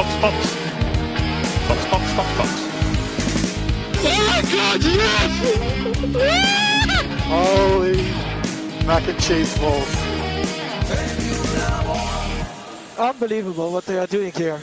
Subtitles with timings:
[0.00, 0.56] Box, Box.
[1.68, 2.50] Box, Box, Box, Box.
[4.02, 5.32] Oh God, yes!
[7.28, 8.00] Holy
[8.86, 9.92] mac and cheese balls.
[12.98, 14.58] Unbelievable what they are doing here.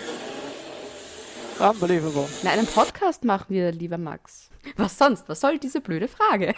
[1.59, 2.27] Unbelievable.
[2.41, 4.49] Na, einen Podcast machen wir, lieber Max.
[4.75, 5.29] Was sonst?
[5.29, 6.55] Was soll diese blöde Frage?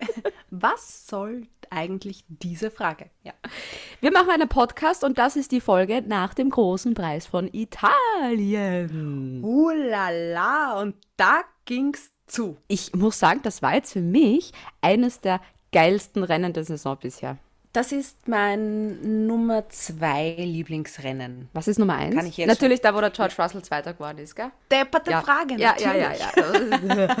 [0.50, 3.10] Was soll eigentlich diese Frage?
[3.22, 3.32] Ja.
[4.00, 9.42] Wir machen einen Podcast und das ist die Folge nach dem großen Preis von Italien.
[9.42, 12.56] Ulala, und da ging's zu.
[12.68, 15.40] Ich muss sagen, das war jetzt für mich eines der
[15.72, 17.38] geilsten Rennen der Saison bisher.
[17.72, 21.48] Das ist mein Nummer zwei Lieblingsrennen.
[21.52, 22.16] Was ist Nummer eins?
[22.16, 24.50] Kann ich jetzt Natürlich da, wo der George Russell Zweiter geworden ist, gell?
[24.72, 25.22] Depperte Ja.
[25.22, 26.82] Frage, ja, ja, ja, natürlich.
[26.96, 27.16] ja.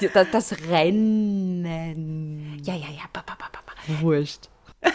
[0.00, 2.60] Die- das, das Rennen.
[2.62, 3.02] Ja, ja, ja.
[3.12, 3.72] Ba, ba, ba, ba, ba.
[4.02, 4.48] Wurscht.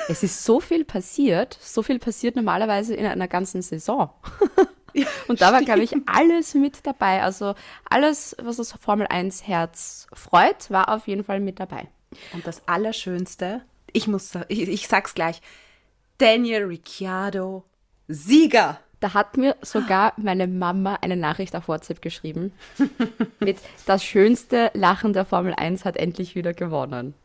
[0.08, 1.58] Es ist so viel passiert.
[1.62, 4.10] So viel passiert normalerweise in einer ganzen Saison.
[5.28, 7.24] Und da war, glaube ich, alles mit dabei.
[7.24, 7.56] Also
[7.90, 11.88] alles, was das Formel 1 Herz freut, war auf jeden Fall mit dabei.
[12.34, 13.62] Und das Allerschönste,
[13.94, 15.42] ich muss, ich, ich sag's gleich,
[16.18, 17.64] Daniel Ricciardo,
[18.08, 18.80] Sieger.
[19.00, 22.52] Da hat mir sogar meine Mama eine Nachricht auf WhatsApp geschrieben
[23.40, 27.16] mit das schönste Lachen der Formel 1 hat endlich wieder gewonnen.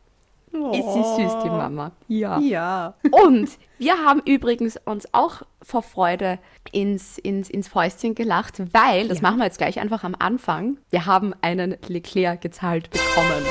[0.51, 1.91] Ist sie süß, die Mama.
[2.07, 2.39] Ja.
[2.39, 2.95] Ja.
[3.11, 6.39] Und wir haben übrigens uns auch vor Freude
[6.71, 9.23] ins, ins, ins Fäustchen gelacht, weil, das Ja.
[9.23, 13.45] machen wir jetzt gleich einfach am Anfang, wir haben einen Leclerc gezahlt bekommen.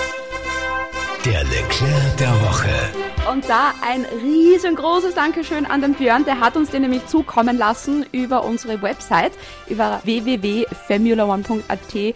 [1.24, 3.05] Der Leclerc der Woche.
[3.30, 8.06] Und da ein riesengroßes Dankeschön an den Björn, der hat uns den nämlich zukommen lassen
[8.12, 9.32] über unsere Website,
[9.68, 12.14] über www.formula1.at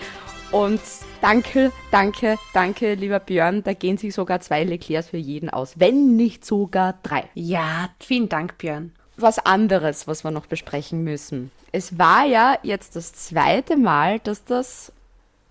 [0.52, 0.80] und
[1.20, 6.16] danke, danke, danke, lieber Björn, da gehen sich sogar zwei Leclercs für jeden aus, wenn
[6.16, 7.24] nicht sogar drei.
[7.34, 8.92] Ja, vielen Dank, Björn.
[9.16, 11.50] was anderes, was wir noch besprechen müssen.
[11.72, 14.92] Es war ja jetzt das zweite Mal, dass das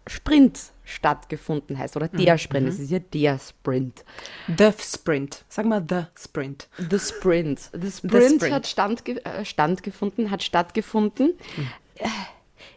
[0.10, 1.96] Sprint stattgefunden heißt.
[1.96, 2.68] Oder der Sprint.
[2.68, 4.04] Es ist ja der Sprint.
[4.58, 5.46] The Sprint.
[5.48, 6.68] Sag mal The Sprint.
[6.78, 7.60] The Sprint.
[7.74, 8.54] The Sprint, Sprint.
[8.54, 11.34] hat standge äh, standgefunden, hat stattgefunden.
[11.96, 12.08] Äh,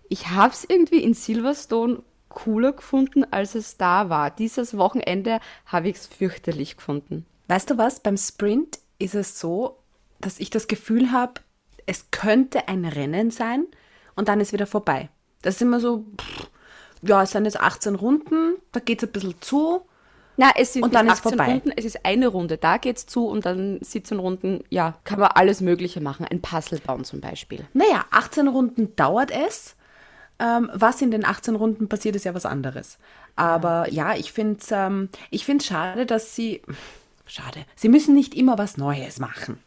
[0.09, 4.31] Ich habe es irgendwie in Silverstone cooler gefunden, als es da war.
[4.31, 7.25] Dieses Wochenende habe ich es fürchterlich gefunden.
[7.49, 8.01] Weißt du was?
[8.01, 9.79] Beim Sprint ist es so,
[10.21, 11.35] dass ich das Gefühl habe,
[11.87, 13.67] es könnte ein Rennen sein
[14.17, 15.09] und dann ist wieder vorbei.
[15.43, 16.32] Das ist immer so, pff,
[17.03, 19.83] ja, es sind jetzt 18 Runden, da geht es ein bisschen zu.
[20.37, 21.53] Na, es sind Und dann nicht ist 18 vorbei.
[21.53, 25.31] Runden, es ist eine Runde, da geht's zu und dann 17 Runden, ja, kann man
[25.35, 26.27] alles Mögliche machen.
[26.27, 27.67] Ein Puzzle bauen zum Beispiel.
[27.75, 29.77] Naja, 18 Runden dauert es.
[30.39, 32.99] Ähm, was in den 18 Runden passiert, ist ja was anderes.
[33.37, 36.63] Aber ja, ich finde es ähm, ich find's schade, dass sie.
[37.27, 37.61] Schade.
[37.77, 39.59] Sie müssen nicht immer was Neues machen.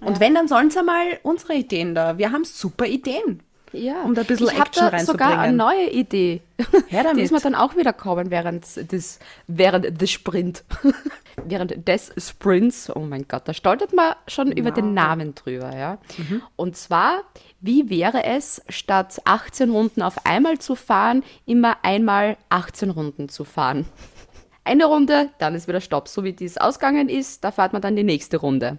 [0.00, 2.18] Und wenn, dann sollen sie mal unsere Ideen da.
[2.18, 3.42] Wir haben super Ideen.
[3.72, 5.56] Ja, Um da ein bisschen ich Action da sogar eine reinzubringen.
[5.56, 6.40] neue Idee.
[6.88, 7.18] Her damit.
[7.18, 10.64] Die ist mir dann auch wieder kommen während des, während des Sprint.
[11.44, 12.90] während des Sprints.
[12.94, 15.98] Oh mein Gott, da stolpert man schon über den Namen drüber, ja.
[16.16, 16.42] Mhm.
[16.56, 17.22] Und zwar,
[17.60, 23.44] wie wäre es, statt 18 Runden auf einmal zu fahren, immer einmal 18 Runden zu
[23.44, 23.86] fahren?
[24.64, 26.08] Eine Runde, dann ist wieder Stopp.
[26.08, 28.78] So wie dies ausgegangen ist, da fährt man dann die nächste Runde.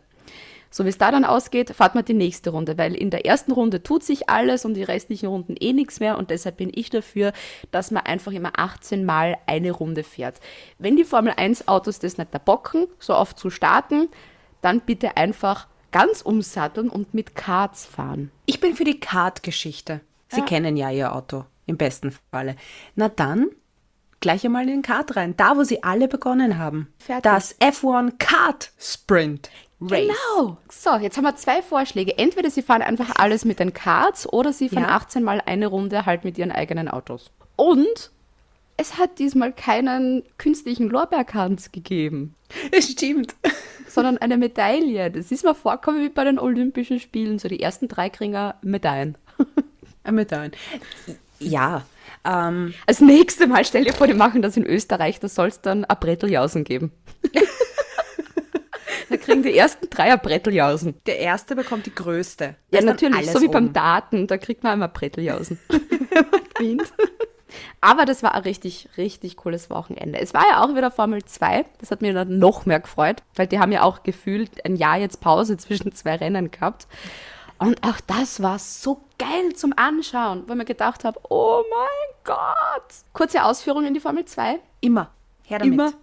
[0.69, 3.51] So wie es da dann ausgeht, fahrt man die nächste Runde, weil in der ersten
[3.51, 6.89] Runde tut sich alles und die restlichen Runden eh nichts mehr und deshalb bin ich
[6.89, 7.33] dafür,
[7.71, 10.39] dass man einfach immer 18 Mal eine Runde fährt.
[10.77, 14.09] Wenn die Formel 1 Autos das nicht da bocken, so oft zu starten,
[14.61, 18.31] dann bitte einfach ganz umsatteln und mit Karts fahren.
[18.45, 20.01] Ich bin für die Kart-Geschichte.
[20.27, 22.55] Sie kennen ja Ihr Auto, im besten Falle.
[22.95, 23.47] Na dann,
[24.19, 25.35] gleich einmal in den Kart rein.
[25.37, 26.93] Da, wo Sie alle begonnen haben.
[26.97, 27.23] Fertig.
[27.23, 29.49] Das F1 Kart Sprint
[29.81, 30.07] Race.
[30.07, 30.57] Genau.
[30.69, 32.17] So, jetzt haben wir zwei Vorschläge.
[32.17, 34.95] Entweder sie fahren einfach alles mit den Karts oder sie fahren Ja.
[34.95, 37.31] 18 Mal eine Runde halt mit ihren eigenen Autos.
[37.55, 38.11] Und
[38.77, 42.35] es hat diesmal keinen künstlichen Lorbeerkranz gegeben,
[42.79, 43.35] Stimmt.
[43.87, 45.11] sondern eine Medaille.
[45.11, 47.39] Das ist mir vorkommen wie bei den Olympischen Spielen.
[47.39, 49.17] So die ersten drei kriegen Medaillen.
[50.03, 50.51] Ein.
[51.39, 51.83] Ja,
[52.25, 55.61] ähm, Als nächstes Mal, stell dir vor, die machen das in Österreich, da soll es
[55.61, 56.91] dann ein Bretteljausen geben.
[59.09, 60.95] da kriegen die ersten drei ein Bretteljausen.
[61.05, 62.55] der Erste bekommt die größte.
[62.71, 63.73] Da Ja, natürlich, so wie beim oben.
[63.73, 65.59] Daten, da kriegt man einmal Bretteljausen.
[67.81, 70.19] Aber das war ein richtig, richtig cooles Wochenende.
[70.19, 71.65] Es war ja auch wieder Formel 2.
[71.79, 74.97] Das hat mir dann noch mehr gefreut, weil die haben ja auch gefühlt ein Jahr
[74.97, 76.87] jetzt Pause zwischen zwei Rennen gehabt.
[77.59, 82.93] Und auch das war so geil zum Anschauen, weil mir gedacht habe, oh mein Gott.
[83.13, 84.59] Kurze Ausführung in die Formel 2.
[84.79, 85.11] Immer.
[85.43, 85.73] Her damit.
[85.73, 85.93] Immer.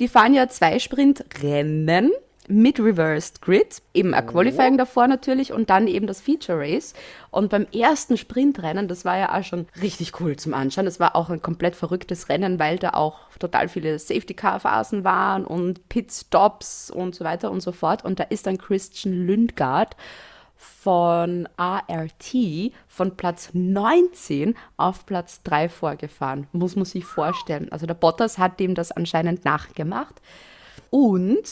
[0.00, 2.10] Die fahren ja zwei Sprintrennen
[2.48, 6.92] mit Reversed Grid, eben ein Qualifying davor natürlich und dann eben das Feature Race.
[7.30, 10.84] Und beim ersten Sprintrennen, das war ja auch schon richtig cool zum Anschauen.
[10.84, 15.88] Das war auch ein komplett verrücktes Rennen, weil da auch total viele Safety-Car-Phasen waren und
[15.88, 18.04] Pit-Stops und so weiter und so fort.
[18.04, 19.96] Und da ist dann Christian Lundgaard
[20.56, 22.34] von ART
[22.88, 26.46] von Platz 19 auf Platz 3 vorgefahren.
[26.52, 27.70] Muss man sich vorstellen.
[27.70, 30.20] Also der Bottas hat dem das anscheinend nachgemacht.
[30.90, 31.42] Und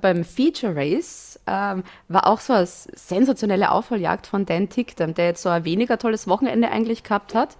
[0.00, 5.42] beim Feature Race ähm, war auch so eine sensationelle Aufholjagd von Dan Ticktum, der jetzt
[5.42, 7.56] so ein weniger tolles Wochenende eigentlich gehabt hat.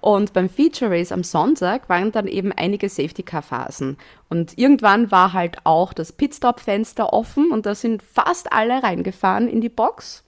[0.00, 3.98] Und beim Feature Race am Sonntag waren dann eben einige Safety-Car-Phasen.
[4.28, 9.60] Und irgendwann war halt auch das Pitstop-Fenster offen und da sind fast alle reingefahren in
[9.60, 10.24] die Box,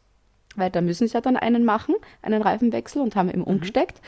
[0.56, 4.00] weil da müssen sie ja dann einen machen, einen Reifenwechsel und haben eben umgesteckt.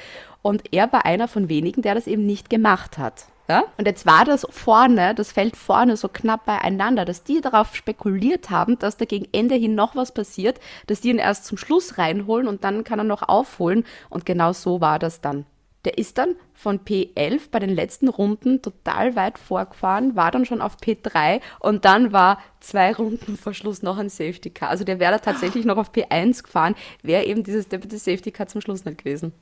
[0.42, 3.26] Und er war einer von wenigen, der das eben nicht gemacht hat.
[3.48, 3.64] Ja?
[3.76, 8.50] Und jetzt war das vorne, das Feld vorne so knapp beieinander, dass die darauf spekuliert
[8.50, 11.98] haben, dass da gegen Ende hin noch was passiert, dass die ihn erst zum Schluss
[11.98, 13.84] reinholen und dann kann er noch aufholen.
[14.10, 15.46] Und genau so war das dann.
[15.84, 20.62] Der ist dann von P11 bei den letzten Runden total weit vorgefahren, war dann schon
[20.62, 24.70] auf P3 und dann war zwei Runden vor Schluss noch ein Safety Car.
[24.70, 28.46] Also der wäre da tatsächlich noch auf P1 gefahren, wäre eben dieses Deputy Safety Car
[28.46, 29.32] zum Schluss nicht gewesen.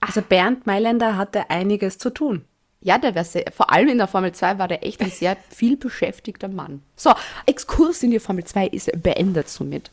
[0.00, 2.44] Also Bernd Mailänder hatte einiges zu tun.
[2.82, 5.38] Ja, der wäre sehr, vor allem in der Formel 2 war der echt ein sehr
[5.48, 6.82] viel beschäftigter Mann.
[6.96, 7.14] So,
[7.46, 9.90] Exkurs in die Formel 2 ist beendet somit.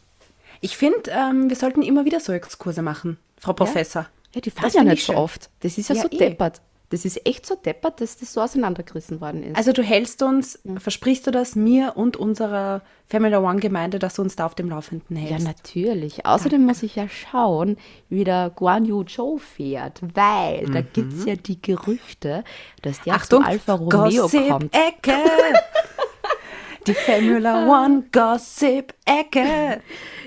[0.59, 4.03] Ich finde, ähm, wir sollten immer wieder so Exkurse machen, Frau Professor.
[4.03, 4.09] Ja,
[4.39, 5.21] die fahren Das ja nicht ich so schön.
[5.21, 5.49] oft.
[5.59, 6.17] Das ist ja, Ja, so eh.
[6.17, 6.61] deppert.
[6.89, 9.55] Das ist echt so deppert, dass das so auseinandergerissen worden ist.
[9.55, 14.21] Also du hältst uns, versprichst du das mir und unserer Formula One Gemeinde, dass du
[14.23, 15.47] uns da auf dem Laufenden ja, hältst?
[15.47, 16.25] natürlich.
[16.25, 17.77] Außerdem muss ich ja schauen,
[18.09, 22.43] wie der Guan Yu Zhou fährt, weil da gibt es ja die Gerüchte,
[22.81, 23.19] dass der Mhm.
[23.21, 24.73] Achtung, zu Alfa Romeo kommt.
[24.73, 25.13] Gossip-Ecke!
[26.87, 29.81] Die Formula One Gossip-Ecke!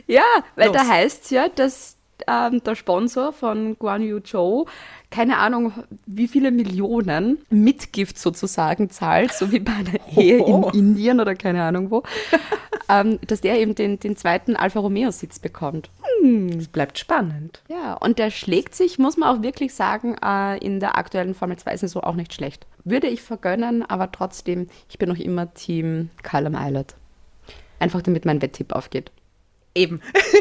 [0.07, 0.23] Ja,
[0.57, 0.77] weil Los.
[0.77, 1.94] da heißt es ja, dass
[2.27, 4.67] ähm, der Sponsor von Guan Yu Zhou
[5.15, 5.73] keine Ahnung,
[6.07, 10.71] wie viele Millionen Mitgift sozusagen zahlt, so wie bei einer Ehe Oho.
[10.71, 12.03] in Indien oder keine Ahnung wo,
[12.89, 15.89] ähm, dass der eben den, den zweiten Alfa Romeo-Sitz bekommt.
[16.59, 17.63] Es bleibt spannend.
[17.69, 21.59] Ja, und der schlägt sich, muss man auch wirklich sagen, äh, in der aktuellen Formel
[21.59, 22.67] 2-Saison auch nicht schlecht.
[22.83, 26.97] Würde ich vergönnen, aber trotzdem, ich bin noch immer Team Callum Eilert.
[27.79, 29.13] Einfach damit mein Wetttipp aufgeht.
[29.75, 30.01] Eben.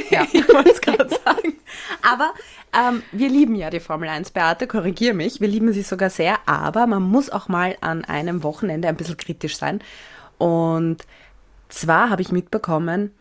[0.09, 0.25] Ja.
[0.33, 1.57] ich wollte es gerade sagen.
[2.01, 2.33] Aber
[2.77, 5.41] ähm, wir lieben ja die Formel 1, Beate, korrigier mich.
[5.41, 9.17] Wir lieben sie sogar sehr, aber man muss auch mal an einem Wochenende ein bisschen
[9.17, 9.81] kritisch sein.
[10.37, 10.97] Und
[11.69, 13.11] zwar habe ich mitbekommen,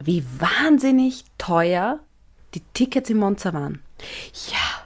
[0.00, 2.00] wie wahnsinnig teuer
[2.54, 3.80] die Tickets in Monza waren.
[4.50, 4.82] Ja,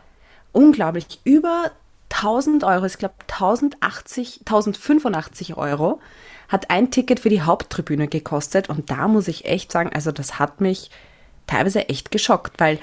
[0.56, 1.20] Unglaublich.
[1.25, 1.70] Über
[2.08, 6.00] 1000 Euro, ich glaube 1080, 1085 Euro
[6.48, 8.69] hat ein Ticket für die Haupttribüne gekostet.
[8.69, 10.90] Und da muss ich echt sagen, also das hat mich
[11.46, 12.78] teilweise echt geschockt, weil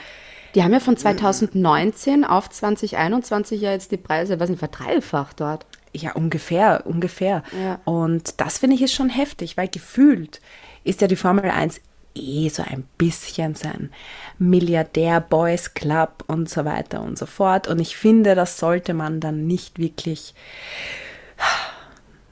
[0.55, 5.65] Die haben ja von 2019 auf 2021 ja jetzt die Preise, weiß nicht, verdreifacht dort.
[5.95, 7.43] Ja, ungefähr, ungefähr.
[7.59, 7.79] Ja.
[7.85, 10.41] Und das finde ich ist schon heftig, weil gefühlt
[10.83, 11.81] ist ja die Formel 1
[12.15, 13.91] eh so ein bisschen so ein
[14.37, 17.67] Milliardär-Boys Club und so weiter und so fort.
[17.67, 20.33] Und ich finde, das sollte man dann nicht wirklich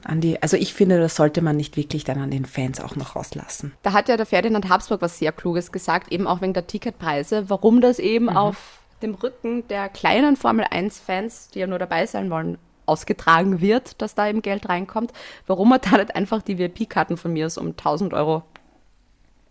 [0.04, 2.96] an die, also ich finde, das sollte man nicht wirklich dann an den Fans auch
[2.96, 3.72] noch rauslassen.
[3.82, 7.48] Da hat ja der Ferdinand Habsburg was sehr Kluges gesagt, eben auch wegen der Ticketpreise,
[7.48, 12.30] warum das eben auf dem Rücken der kleinen Formel 1-Fans, die ja nur dabei sein
[12.30, 15.12] wollen, ausgetragen wird, dass da eben Geld reinkommt,
[15.46, 18.42] warum man da nicht einfach die VIP-Karten von mir aus um 1000 Euro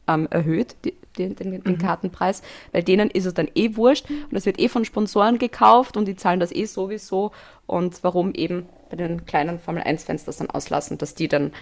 [0.08, 2.41] ähm, erhöht, die, den, den, den Kartenpreis,
[2.72, 6.06] weil denen ist es dann eh wurscht und es wird eh von Sponsoren gekauft und
[6.06, 7.32] die zahlen das eh sowieso
[7.68, 11.53] und warum eben bei den kleinen Formel 1-Fans das dann auslassen, dass die dann,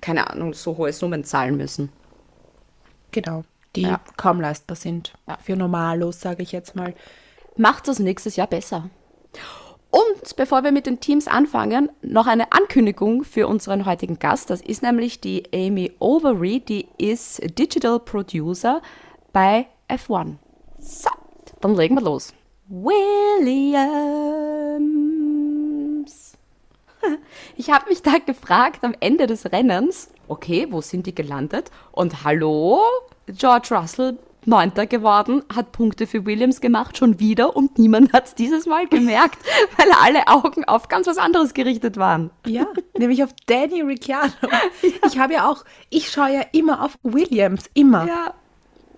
[0.00, 1.90] keine Ahnung, so hohe Summen zahlen müssen.
[3.12, 3.44] Genau.
[3.74, 4.00] Die Ja.
[4.16, 5.12] kaum leistbar sind.
[5.26, 5.36] Ja.
[5.42, 6.94] Für Normalos, sage ich jetzt mal.
[7.56, 8.88] macht das nächstes Jahr besser.
[9.96, 14.50] Und bevor wir mit den Teams anfangen, noch eine Ankündigung für unseren heutigen Gast.
[14.50, 18.82] Das ist nämlich die Amy Overy, die ist Digital Producer
[19.32, 20.34] bei F1.
[20.78, 21.08] So,
[21.62, 22.34] dann legen wir los.
[22.68, 23.06] Williams.
[27.56, 31.70] Ich habe mich da gefragt am Ende des Rennens, okay, wo sind die gelandet?
[31.92, 32.80] Und hallo,
[33.28, 38.34] George Russell, Neunter geworden, hat Punkte für Williams gemacht, schon wieder und niemand hat es
[38.34, 39.38] dieses Mal gemerkt,
[39.76, 42.30] weil alle Augen auf ganz was anderes gerichtet waren.
[42.46, 44.32] Ja, nämlich auf Danny Ricciardo.
[45.06, 48.06] Ich habe ja auch, ich schaue ja immer auf Williams, immer.
[48.06, 48.34] Ja.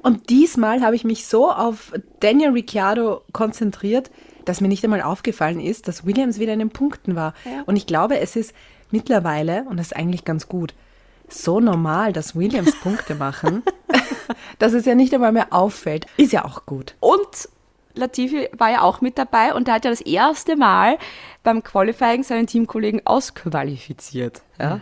[0.02, 4.10] Und diesmal habe ich mich so auf Daniel Ricciardo konzentriert,
[4.44, 7.34] dass mir nicht einmal aufgefallen ist, dass Williams wieder in den Punkten war.
[7.44, 7.62] Ja.
[7.66, 8.54] Und ich glaube, es ist
[8.90, 10.74] mittlerweile, und das ist eigentlich ganz gut,
[11.28, 13.62] so normal, dass Williams Punkte machen,
[14.58, 16.06] dass es ja nicht einmal mehr auffällt.
[16.16, 16.94] Ist ja auch gut.
[17.00, 17.48] Und
[17.94, 20.98] Latifi war ja auch mit dabei und der hat ja das erste Mal
[21.42, 24.42] beim Qualifying seinen Teamkollegen ausqualifiziert.
[24.58, 24.80] Ja?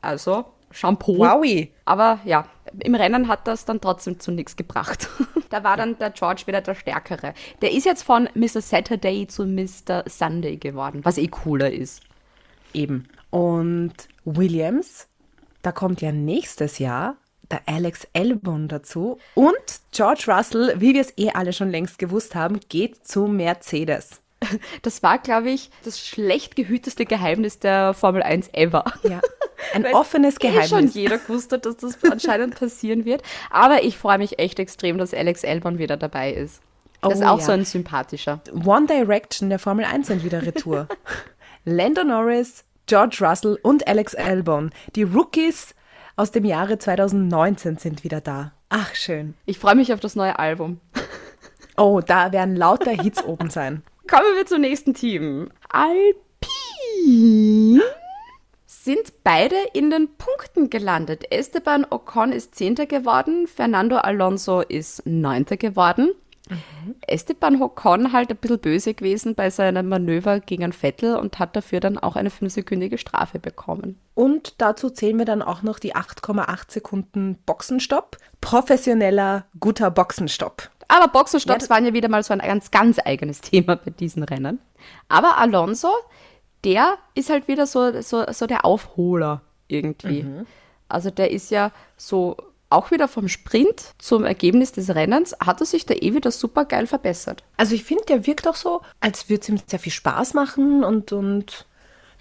[0.00, 1.18] Also Shampoo.
[1.18, 1.72] Wowie.
[1.84, 2.46] Aber ja,
[2.80, 5.08] im Rennen hat das dann trotzdem zu nichts gebracht.
[5.48, 7.34] da war dann der George wieder der Stärkere.
[7.62, 8.60] Der ist jetzt von Mr.
[8.60, 10.04] Saturday zu Mr.
[10.06, 12.02] Sunday geworden, was eh cooler ist.
[12.74, 13.08] Eben.
[13.30, 15.08] Und Williams,
[15.62, 17.16] da kommt ja nächstes Jahr
[17.50, 19.18] der Alex Albon dazu.
[19.34, 19.54] Und
[19.92, 24.20] George Russell, wie wir es eh alle schon längst gewusst haben, geht zu Mercedes.
[24.82, 28.84] Das war, glaube ich, das schlecht gehüteste Geheimnis der Formel 1 ever.
[29.02, 29.20] Ja.
[29.72, 30.94] Ein Weil offenes eh schon Geheimnis.
[30.94, 33.22] jeder gewusst hat, dass das anscheinend passieren wird.
[33.50, 36.60] Aber ich freue mich echt extrem, dass Alex Albon wieder dabei ist.
[37.00, 37.44] Das ist Oh auch ja.
[37.44, 38.40] so ein sympathischer.
[38.64, 40.86] One Direction der Formel 1 sind wieder retour.
[41.64, 45.74] Lando Norris, George Russell und Alex Albon, die Rookies
[46.16, 48.52] aus dem Jahre 2019 sind wieder da.
[48.70, 49.34] Ach, schön.
[49.44, 50.80] Ich freue mich auf das neue Album.
[51.76, 53.82] Oh, da werden lauter Hits oben sein.
[54.08, 55.50] Kommen wir zum nächsten Team.
[55.68, 56.16] Alpine
[58.66, 61.30] sind beide in den Punkten gelandet.
[61.30, 66.12] Esteban Ocon ist Zehnter geworden, Fernando Alonso ist Neunter geworden.
[67.06, 71.80] Esteban Ocon halt ein bisschen böse gewesen bei seinem Manöver gegen Vettel und hat dafür
[71.80, 73.98] dann auch eine fünfsekündige Strafe bekommen.
[74.14, 78.16] Und dazu zählen wir dann auch noch die 8,8 Sekunden Boxenstopp.
[78.40, 80.70] Professioneller, guter Boxenstopp.
[80.88, 84.60] Aber Boxenstopps waren ja wieder mal so ein ganz, ganz eigenes Thema bei diesen Rennen.
[85.08, 85.90] Aber Alonso,
[86.64, 90.24] der ist halt wieder so, so, so der Aufholer irgendwie.
[90.88, 92.36] Also der ist ja so
[92.68, 96.64] auch wieder vom Sprint zum Ergebnis des Rennens, hat er sich da eh wieder super
[96.64, 97.44] geil verbessert.
[97.56, 100.82] Also ich finde, der wirkt auch so, als würde es ihm sehr viel Spaß machen
[100.84, 101.66] und, und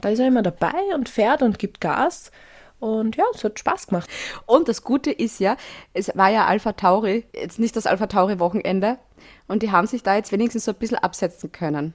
[0.02, 2.32] da ist er immer dabei und fährt und gibt Gas.
[2.80, 4.10] Und ja, es hat Spaß gemacht.
[4.46, 5.58] Und das Gute ist ja,
[5.94, 9.00] es war ja Alpha Tauri, jetzt nicht das Alpha Tauri Wochenende,
[9.48, 11.94] und die haben sich da jetzt wenigstens so ein bisschen absetzen können.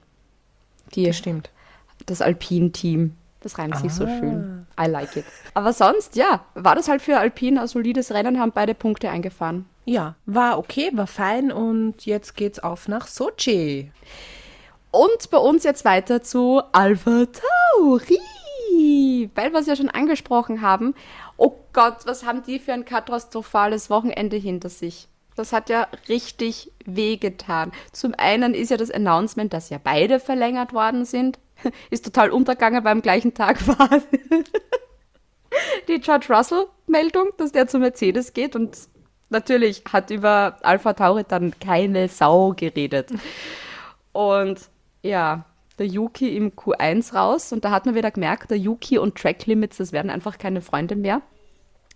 [0.94, 1.50] Die, Das stimmt.
[2.06, 3.14] das Alpine-Team.
[3.40, 4.66] Das reimt sich so schön.
[4.78, 5.24] I like it.
[5.54, 9.66] Aber sonst, ja, war das halt für Alpine ein solides Rennen, haben beide Punkte eingefahren.
[9.86, 13.90] Ja, war okay, war fein und jetzt geht's auf nach Sochi.
[14.90, 18.20] Und bei uns jetzt weiter zu Alpha Tauri.
[19.34, 20.94] Weil wir es ja schon angesprochen haben.
[21.36, 25.08] Oh Gott, was haben die für ein katastrophales Wochenende hinter sich?
[25.36, 27.72] Das hat ja richtig wehgetan.
[27.92, 31.38] Zum einen ist ja das Announcement, dass ja beide verlängert worden sind.
[31.90, 33.88] Ist total untergegangen, weil am gleichen Tag war
[35.88, 38.56] die George Russell-Meldung, dass der zu Mercedes geht.
[38.56, 38.76] Und
[39.28, 43.10] natürlich hat über Alpha Tauri dann keine Sau geredet.
[44.12, 44.60] Und
[45.02, 45.44] ja,
[45.78, 49.46] der Yuki im Q1 raus und da hat man wieder gemerkt, der Yuki und Track
[49.46, 51.22] Limits, das werden einfach keine Freunde mehr.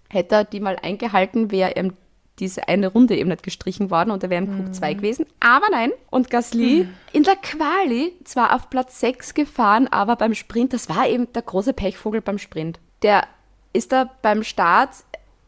[0.08, 1.92] Hätte er die mal eingehalten, wäre ihm
[2.38, 5.26] diese eine Runde eben nicht gestrichen worden und er wäre im Q2 gewesen.
[5.40, 5.92] Aber nein.
[6.10, 11.08] Und Gasly in der Quali zwar auf Platz 6 gefahren, aber beim Sprint, das war
[11.08, 12.80] eben der große Pechvogel beim Sprint.
[13.02, 13.24] Der
[13.72, 14.90] ist da beim Start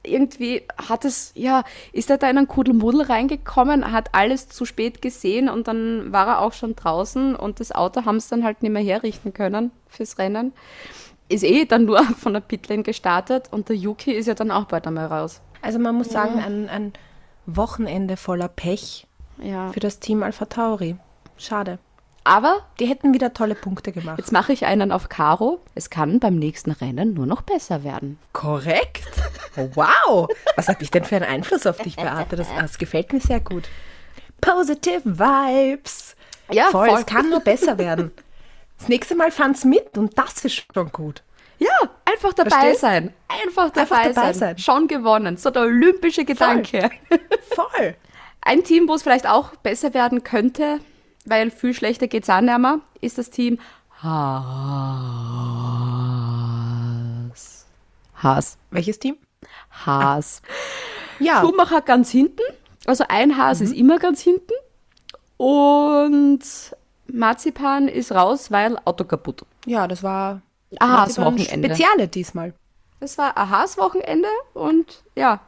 [0.06, 5.02] irgendwie hat es, ja, ist er da in einen Kuddelmuddel reingekommen, hat alles zu spät
[5.02, 8.62] gesehen und dann war er auch schon draußen und das Auto haben es dann halt
[8.62, 10.52] nicht mehr herrichten können fürs Rennen.
[11.28, 14.66] Ist eh dann nur von der Pitlane gestartet und der Yuki ist ja dann auch
[14.66, 15.42] bald einmal raus.
[15.66, 16.92] Also man muss sagen, ein, ein
[17.46, 19.06] Wochenende voller Pech
[19.42, 19.70] Ja.
[19.72, 20.96] für das Team Alpha Tauri.
[21.36, 21.78] Schade.
[22.24, 24.18] Aber Die hätten wieder tolle Punkte gemacht.
[24.18, 25.60] jetzt mache ich einen auf Caro.
[25.76, 28.18] Es kann beim nächsten Rennen nur noch besser werden.
[28.32, 29.04] Korrekt.
[29.74, 30.28] Wow.
[30.56, 32.36] Was habe ich denn für einen Einfluss auf dich, Beate?
[32.36, 33.68] Das, das gefällt mir sehr gut.
[34.40, 36.16] Positive Vibes.
[36.50, 36.88] Ja, voll.
[36.90, 36.98] voll.
[37.00, 38.10] Es kann nur besser werden.
[38.78, 41.22] Das nächste Mal fand's mit und das ist schon gut.
[41.58, 41.70] Ja,
[42.04, 42.80] einfach dabei Verstehst?
[42.80, 43.12] sein.
[43.28, 44.34] Einfach dabei, Einfach dabei sein.
[44.34, 44.58] sein.
[44.58, 45.36] Schon gewonnen.
[45.36, 46.90] So der olympische Gedanke.
[47.54, 47.94] Voll.
[48.42, 50.80] Ein Team, wo es vielleicht auch besser werden könnte,
[51.24, 53.58] weil viel schlechter geht es auch nicht mehr, ist das Team
[56.36, 57.66] Haas.
[58.22, 58.58] Haas.
[58.70, 59.16] Welches Team?
[59.84, 60.42] Haas.
[61.18, 61.40] Ja.
[61.40, 62.42] Schumacher ganz hinten.
[62.86, 64.52] Also ein Haas ist immer ganz hinten.
[65.38, 66.40] Und
[67.12, 69.44] Marzipan ist raus, weil Auto kaputt.
[69.66, 70.40] Ja, das war
[70.80, 71.68] Ah, Marzipan Wochenende.
[71.68, 72.54] Speziale diesmal.
[73.00, 75.40] Das war ein Haas-Wochenende und ja,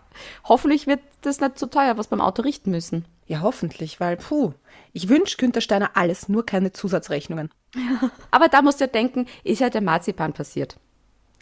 [0.45, 3.07] hoffentlich wird das nicht zu teuer, was beim Auto richten müssen.
[3.27, 4.53] Ja, hoffentlich, weil, puh,
[4.93, 7.51] ich wünsche Günther Steiner alles, nur keine Zusatzrechnungen.
[8.31, 10.77] Aber da musst du ja denken, ist ja der Marzipan passiert.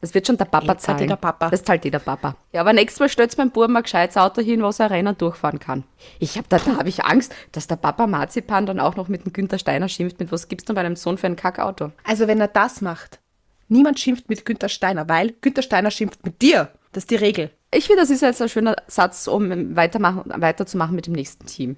[0.00, 1.04] Das wird schon der Papa Jetzt zahlen.
[1.04, 1.48] eh der Papa.
[1.48, 2.36] Das zahlt eh der Papa.
[2.52, 5.22] Ja, aber nächstes Mal stellt's beim Buben ein gescheites Auto hin, wo er rein und
[5.22, 5.84] durchfahren kann.
[6.18, 9.24] Ich hab da, da habe ich Angst, dass der Papa Marzipan dann auch noch mit
[9.24, 11.92] dem Günther Steiner schimpft, mit was gibt's denn bei einem Sohn für ein Kackauto?
[12.04, 13.20] Also, wenn er das macht,
[13.68, 16.70] niemand schimpft mit Günther Steiner, weil Günther Steiner schimpft mit dir.
[16.92, 17.50] Das ist die Regel.
[17.72, 21.76] Ich finde, das ist jetzt ein schöner Satz, um weitermachen, weiterzumachen mit dem nächsten Team.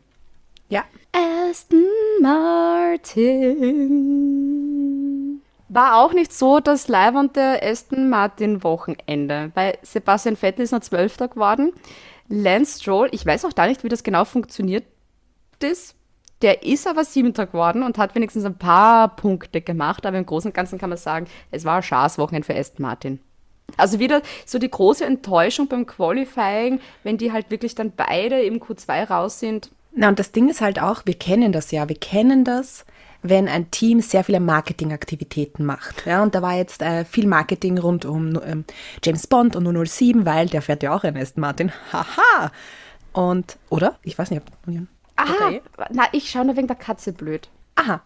[0.68, 0.84] Ja.
[1.12, 1.86] Aston
[2.20, 3.38] Martin.
[5.68, 11.28] War auch nicht so das leibende Aston Martin Wochenende, weil Sebastian Vettel ist noch Zwölfter
[11.28, 11.72] geworden.
[12.28, 14.84] Lance Stroll, ich weiß auch gar nicht, wie das genau funktioniert
[15.62, 15.94] ist.
[16.42, 20.50] Der ist aber Siebter geworden und hat wenigstens ein paar Punkte gemacht, aber im Großen
[20.50, 23.20] und Ganzen kann man sagen, es war ein Schaßwochenende für Aston Martin.
[23.76, 28.60] Also wieder so die große Enttäuschung beim Qualifying, wenn die halt wirklich dann beide im
[28.60, 29.70] Q2 raus sind.
[29.92, 32.84] Na, und das Ding ist halt auch, wir kennen das ja, wir kennen das,
[33.22, 36.06] wenn ein Team sehr viele Marketingaktivitäten macht.
[36.06, 38.64] Ja, und da war jetzt äh, viel Marketing rund um ähm,
[39.02, 41.72] James Bond und 007, weil der fährt ja auch in Aston Martin.
[41.92, 42.52] Haha!
[43.12, 43.98] Und, oder?
[44.02, 44.74] Ich weiß nicht, ob
[45.18, 45.62] Aha, Okay.
[45.90, 47.48] na, ich schaue nur wegen der Katze blöd.
[47.74, 48.00] Aha.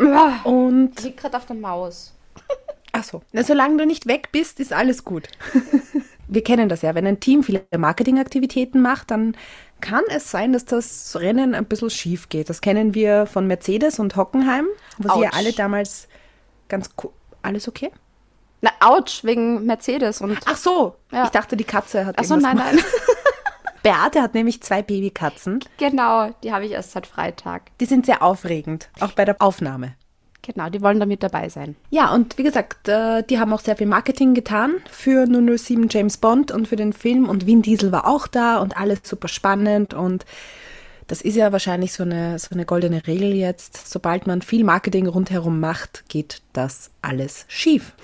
[0.00, 2.14] Ah, Und, Liegt gerade auf der Maus.
[2.92, 5.28] ach so, na, solange du nicht weg bist, ist alles gut.
[6.28, 9.36] wir kennen das ja, wenn ein Team viele Marketingaktivitäten macht, dann
[9.80, 12.48] kann es sein, dass das Rennen ein bisschen schief geht.
[12.48, 14.66] Das kennen wir von Mercedes und Hockenheim,
[14.98, 16.08] wo sie ja alle damals
[16.68, 17.10] ganz cool.
[17.42, 17.90] Alles okay?
[18.60, 20.38] Na, ouch, wegen Mercedes und.
[20.46, 21.24] Ach so, Ja.
[21.24, 22.78] ich dachte, die Katze hat Ach so, nein, nein.
[23.88, 25.60] Beate hat nämlich zwei Babykatzen.
[25.78, 27.62] genau, die habe ich erst seit Freitag.
[27.80, 29.94] Die sind sehr aufregend, auch bei der Aufnahme.
[30.42, 31.74] Genau, die wollen da mit dabei sein.
[31.88, 36.18] Ja, und wie gesagt, äh, die haben auch sehr viel Marketing getan für 007 James
[36.18, 37.28] Bond und für den Film.
[37.28, 39.94] Und Vin Diesel war auch da und alles super spannend.
[39.94, 40.26] Und
[41.08, 43.88] das ist ja wahrscheinlich so eine, so eine goldene Regel jetzt.
[43.90, 47.94] Sobald man viel Marketing rundherum macht, geht das alles schief.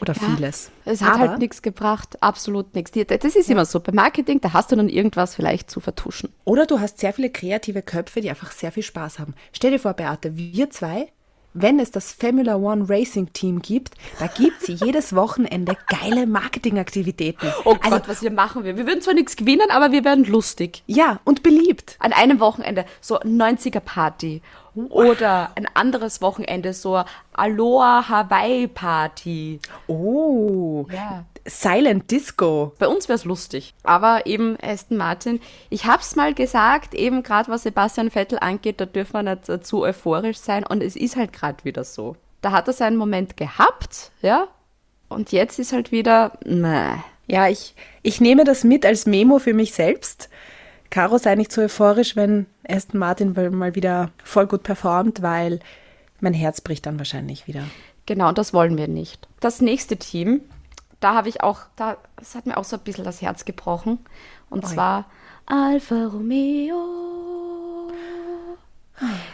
[0.00, 0.70] Oder vieles.
[0.84, 2.92] Es hat Aber, halt nichts gebracht, absolut nichts.
[2.92, 3.80] Das ist immer so.
[3.80, 6.30] Bei Marketing, da hast du dann irgendwas vielleicht zu vertuschen.
[6.44, 9.34] Oder du hast sehr viele kreative Köpfe, die einfach sehr viel Spaß haben.
[9.52, 11.08] Stell dir vor, Beate, wir zwei,
[11.52, 17.52] wenn es das Formula One Racing Team gibt, da gibt es jedes Wochenende geile Marketingaktivitäten.
[17.64, 18.76] Oh also, Gott, was hier machen wir?
[18.76, 20.82] Wir würden zwar nichts gewinnen, aber wir werden lustig.
[20.86, 21.96] ja, und beliebt.
[21.98, 24.42] An einem Wochenende so 90er-Party.
[24.74, 27.02] Oder ein anderes Wochenende so
[27.32, 29.60] Aloha Hawaii-Party.
[29.86, 31.24] Oh, Ja.
[31.46, 32.74] Silent Disco.
[32.78, 33.74] Bei uns wäre es lustig.
[33.82, 38.84] Aber eben Aston Martin, ich hab's mal gesagt, eben gerade was Sebastian Vettel angeht, da
[38.84, 40.66] dürfen wir nicht äh, zu euphorisch sein.
[40.66, 42.16] Und es ist halt gerade wieder so.
[42.42, 44.48] Da hat er seinen Moment gehabt, ja.
[45.08, 46.94] Und jetzt ist halt wieder, meh.
[47.26, 50.28] Ja, ich, ich nehme das mit als Memo für mich selbst.
[50.90, 55.60] Caro sei nicht so euphorisch, wenn Aston Martin mal- wieder voll gut performt, weil
[56.20, 57.62] mein Herz bricht dann wahrscheinlich wieder.
[58.06, 59.28] Genau, das wollen wir nicht.
[59.38, 60.40] Das nächste Team,
[60.98, 63.98] da habe ich auch, da, das hat mir auch so ein bisschen das Herz gebrochen.
[64.50, 65.06] Und zwar
[65.46, 66.76] Alfa Romeo.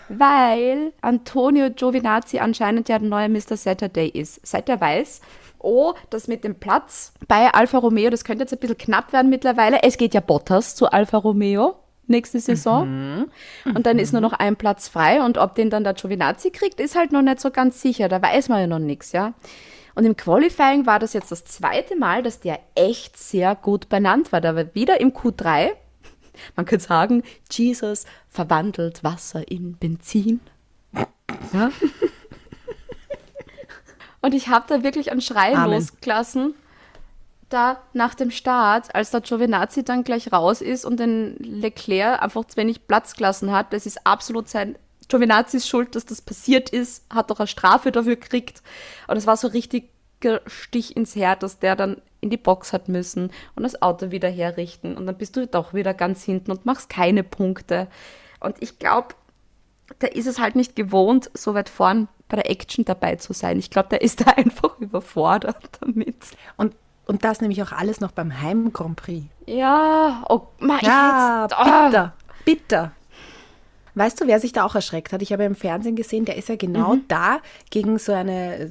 [0.08, 3.56] Weil Antonio Giovinazzi anscheinend ja der neue Mr.
[3.56, 4.46] Saturday ist.
[4.46, 5.20] Seit er weiß,
[5.58, 9.30] oh, das mit dem Platz bei Alfa Romeo, das könnte jetzt ein bisschen knapp werden
[9.30, 9.82] mittlerweile.
[9.82, 11.76] Es geht ja Bottas zu Alfa Romeo
[12.08, 13.26] nächste Saison.
[13.64, 15.22] Und dann ist nur noch ein Platz frei.
[15.22, 18.08] Und ob den dann der Giovinazzi kriegt, ist halt noch nicht so ganz sicher.
[18.08, 19.34] Da weiß man ja noch nichts, ja.
[19.94, 24.30] Und im Qualifying war das jetzt das zweite Mal, dass der echt sehr gut benannt
[24.30, 24.40] war.
[24.40, 25.70] Da war wieder im Q3.
[26.54, 30.40] Man könnte sagen, Jesus verwandelt Wasser in Benzin.
[31.52, 31.70] Ja.
[34.20, 35.72] Und ich habe da wirklich einen Schrei Amen.
[35.72, 36.54] losgelassen,
[37.48, 42.44] da nach dem Start, als der Giovinazzi dann gleich raus ist und den Leclerc einfach
[42.44, 43.72] zu wenig Platz gelassen hat.
[43.72, 44.76] Das ist absolut sein
[45.08, 48.62] Giovinazzi's Schuld, dass das passiert ist, hat doch eine Strafe dafür gekriegt.
[49.06, 52.88] Und es war so richtiger Stich ins Herz, dass der dann in die Box hat
[52.88, 54.96] müssen und das Auto wieder herrichten.
[54.96, 57.86] Und dann bist du doch wieder ganz hinten und machst keine Punkte.
[58.40, 59.14] Und ich glaube,
[60.00, 63.58] der ist es halt nicht gewohnt, so weit vorn bei der Action dabei zu sein.
[63.58, 66.16] Ich glaube, der ist da einfach überfordert damit.
[66.56, 66.74] Und,
[67.06, 69.26] und das nämlich auch alles noch beim Heim Grand Prix.
[69.46, 71.86] Ja, oh, ma, Ja, jetzt, ah.
[71.86, 72.12] bitter,
[72.44, 72.92] bitter.
[73.94, 75.22] Weißt du, wer sich da auch erschreckt hat?
[75.22, 77.38] Ich habe im Fernsehen gesehen, der ist ja genau da
[77.70, 78.68] gegen so eine,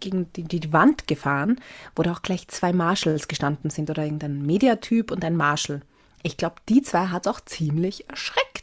[0.00, 1.60] gegen die, die Wand gefahren,
[1.94, 5.82] wo da auch gleich zwei Marshals gestanden sind oder irgendein Mediatyp und ein Marshal.
[6.22, 8.53] Ich glaube, die zwei hat es auch ziemlich erschreckt.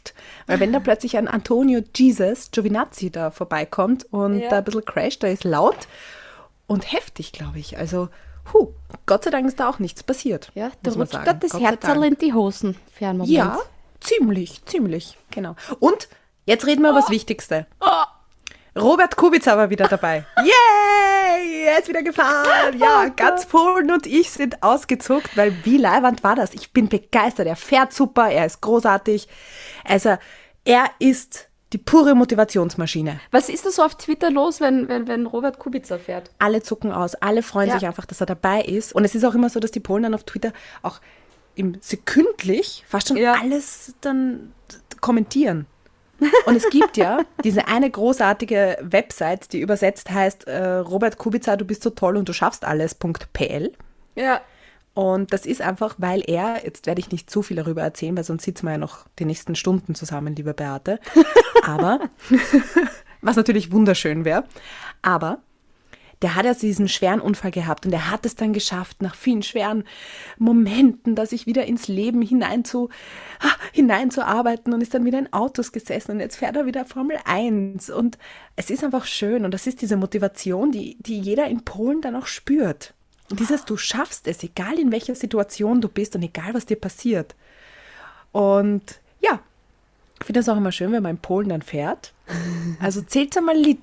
[0.46, 4.48] Weil wenn da plötzlich ein Antonio Jesus Giovinazzi da vorbeikommt und Ja.
[4.50, 5.76] da ein bisschen crasht, da ist laut
[6.66, 7.78] und heftig, glaube ich.
[7.78, 8.08] Also,
[8.52, 8.72] hu,
[9.06, 10.50] Gott sei Dank ist da auch nichts passiert.
[10.54, 13.34] Ja, da rutscht gerade das Herzerl in die Hosen für einen Moment.
[13.36, 13.58] Ja,
[14.00, 15.54] ziemlich, ziemlich, genau.
[15.78, 16.08] Und
[16.46, 17.66] jetzt reden wir über das Wichtigste.
[18.74, 20.24] Robert Kubica war wieder dabei.
[20.38, 20.50] Yay!
[21.72, 22.78] Er ist wieder gefahren.
[22.78, 26.52] Ja, ganz Polen und ich sind ausgezuckt, weil wie leiwand war das?
[26.54, 27.46] Ich bin begeistert.
[27.46, 29.26] Er fährt super, er ist großartig.
[29.84, 30.16] Also,
[30.64, 33.18] er ist die pure Motivationsmaschine.
[33.30, 36.30] Was ist da so auf Twitter los, wenn, wenn, wenn Robert Kubica fährt?
[36.38, 37.78] Alle zucken aus, alle freuen Ja.
[37.78, 38.92] sich einfach, dass er dabei ist.
[38.94, 41.00] Und es ist auch immer so, dass die Polen dann auf Twitter auch
[41.54, 43.34] im sekündlich fast schon Ja.
[43.40, 44.52] alles dann
[45.00, 45.66] kommentieren.
[46.46, 51.64] Und es gibt ja diese eine großartige Website, die übersetzt heißt äh, Robert Kubica, du
[51.64, 53.72] bist so toll und du schaffst alles.pl.
[54.14, 54.40] Ja.
[54.94, 58.24] Und das ist einfach, weil er, jetzt werde ich nicht zu viel darüber erzählen, weil
[58.24, 61.00] sonst sitzen wir ja noch die nächsten Stunden zusammen, liebe Beate.
[61.64, 62.00] Aber,
[63.22, 64.44] was natürlich wunderschön wäre,
[65.00, 65.38] aber
[66.22, 69.42] der hat ja diesen schweren Unfall gehabt und er hat es dann geschafft, nach vielen
[69.42, 69.84] schweren
[70.38, 72.88] Momenten, da sich wieder ins Leben hinein zu,
[73.40, 77.18] ah, hineinzuarbeiten und ist dann wieder in Autos gesessen und jetzt fährt er wieder Formel
[77.24, 78.18] 1 und
[78.56, 82.16] es ist einfach schön und das ist diese Motivation, die, die jeder in Polen dann
[82.16, 82.94] auch spürt.
[83.30, 86.76] Und dieses, du schaffst es, egal in welcher Situation du bist und egal was dir
[86.76, 87.34] passiert.
[88.30, 89.40] Und ja,
[90.20, 92.12] ich finde das auch immer schön, wenn man in Polen dann fährt.
[92.80, 93.78] Also zählt einmal, li-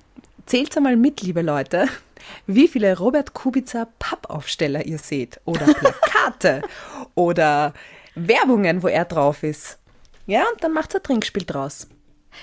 [0.50, 1.88] zählt's einmal mit, liebe Leute,
[2.48, 6.62] wie viele Robert Kubica Pappaufsteller ihr seht oder Plakate
[7.16, 7.74] oder
[8.16, 9.78] Werbungen, wo er drauf ist.
[10.26, 11.88] Ja, und dann macht er Trinkspiel draus.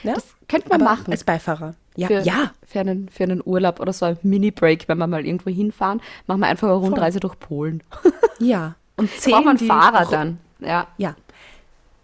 [0.02, 0.14] Ja?
[0.14, 1.10] Das könnte man Aber machen.
[1.10, 1.74] Als Beifahrer.
[1.96, 2.52] Ja, Für, ja.
[2.66, 6.40] Für einen, für einen Urlaub oder so ein Mini-Break, wenn wir mal irgendwo hinfahren, machen
[6.40, 7.82] wir einfach eine Rundreise durch Polen.
[8.38, 8.74] ja.
[8.96, 10.38] Und Da braucht man zählen einen Fahrer dann.
[10.60, 10.86] Ja.
[10.96, 11.16] Ja.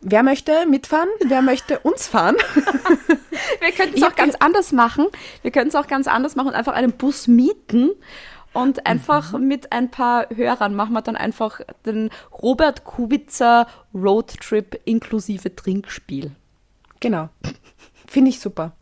[0.01, 1.09] Wer möchte mitfahren?
[1.25, 2.37] Wer möchte uns fahren?
[3.61, 5.07] Wir könnten es auch ganz anders machen.
[5.43, 7.91] Wir könnten es auch ganz anders machen und einfach einen Bus mieten
[8.53, 12.11] und einfach mit ein paar Hörern machen wir dann einfach den
[12.43, 16.33] Robert Kubica Roadtrip inklusive Trinkspiel.
[17.01, 17.31] Genau.
[18.07, 18.73] Finde ich super.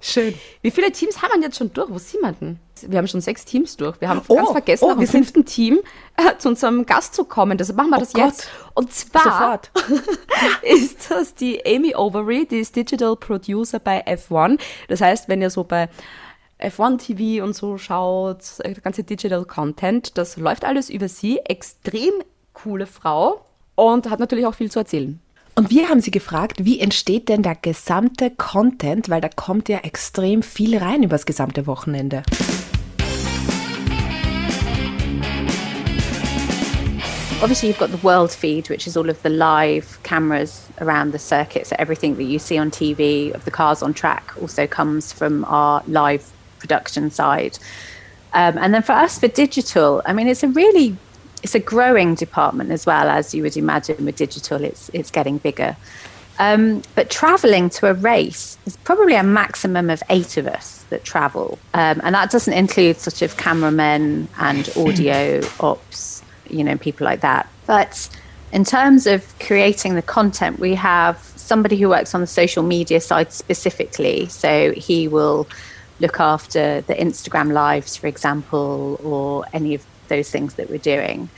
[0.00, 0.34] Schön.
[0.62, 1.90] Wie viele Teams haben wir jetzt schon durch?
[1.90, 2.58] Wo sind wir denn?
[2.82, 4.00] Wir haben schon sechs Teams durch.
[4.00, 5.80] Wir haben Oh, ganz vergessen, oh, wir sind- fünften Team
[6.16, 7.56] äh, zu unserem Gast zu kommen.
[7.58, 8.24] Deshalb machen wir das Gott.
[8.24, 8.48] jetzt.
[8.74, 9.60] Und zwar
[10.62, 14.58] ist das die Amy Overy, die ist Digital Producer bei F1.
[14.88, 15.88] Das heißt, wenn ihr so bei
[16.60, 21.38] F1 TV und so schaut, äh, der ganze Digital Content, das läuft alles über sie.
[21.44, 22.12] Extrem
[22.52, 23.44] coole Frau
[23.74, 25.20] und hat natürlich auch viel zu erzählen.
[25.58, 29.78] Und wir haben sie gefragt, wie entsteht denn der gesamte Content, weil da kommt ja
[29.78, 32.24] extrem viel rein übers gesamte Wochenende.
[37.40, 41.18] Obviously, you've got the world feed, which is all of the live cameras around the
[41.18, 41.66] circuit.
[41.66, 45.46] So everything that you see on TV of the cars on track also comes from
[45.46, 47.58] our live production side.
[48.34, 50.98] Um, and then for us, for digital, I mean, it's a really
[51.46, 54.64] it's a growing department as well as you would imagine with digital.
[54.64, 55.76] It's it's getting bigger.
[56.40, 61.04] Um, but traveling to a race is probably a maximum of eight of us that
[61.04, 61.60] travel.
[61.72, 67.20] Um, and that doesn't include sort of cameramen and audio ops, you know, people like
[67.20, 67.48] that.
[67.66, 68.08] But
[68.50, 73.00] in terms of creating the content, we have somebody who works on the social media
[73.00, 74.26] side specifically.
[74.26, 75.46] So he will
[76.00, 81.28] look after the Instagram lives, for example, or any of those things that we're doing.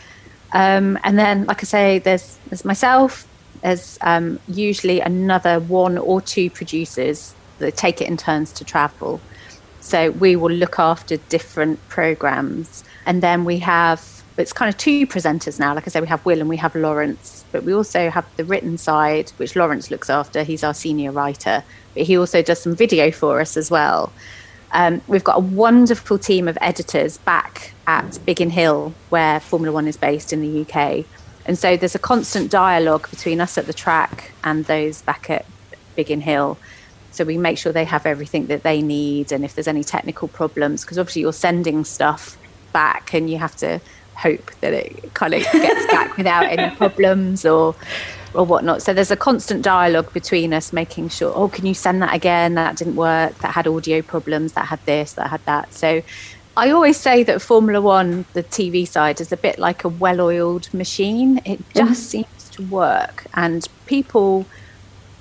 [0.53, 3.27] Um, and then, like I say, there's there's myself.
[3.63, 9.21] There's um, usually another one or two producers that take it in turns to travel.
[9.81, 15.07] So we will look after different programs, and then we have it's kind of two
[15.07, 15.75] presenters now.
[15.75, 18.45] Like I say, we have Will and we have Lawrence, but we also have the
[18.45, 20.45] written side, which Lawrence looks after.
[20.45, 24.13] He's our senior writer, but he also does some video for us as well.
[24.73, 29.89] Um, we've got a wonderful team of editors back at Biggin Hill, where Formula One
[29.89, 31.05] is based in the UK.
[31.47, 35.47] And so there's a constant dialogue between us at the track and those back at
[35.97, 36.59] Biggin Hill.
[37.11, 40.29] So we make sure they have everything that they need, and if there's any technical
[40.29, 42.37] problems, because obviously you're sending stuff
[42.73, 43.81] back, and you have to
[44.15, 47.75] hope that it kind of gets back without any problems or
[48.35, 48.83] or whatnot.
[48.83, 52.55] So there's a constant dialogue between us, making sure, oh, can you send that again?
[52.55, 53.39] That didn't work.
[53.39, 54.53] That had audio problems.
[54.53, 55.13] That had this.
[55.15, 55.73] That had that.
[55.73, 56.03] So
[56.59, 60.75] I always say that Formula One, the TV side, is a bit like a well-oiled
[60.75, 61.41] machine.
[61.45, 62.25] It just mm-hmm.
[62.25, 64.45] seems to work, and people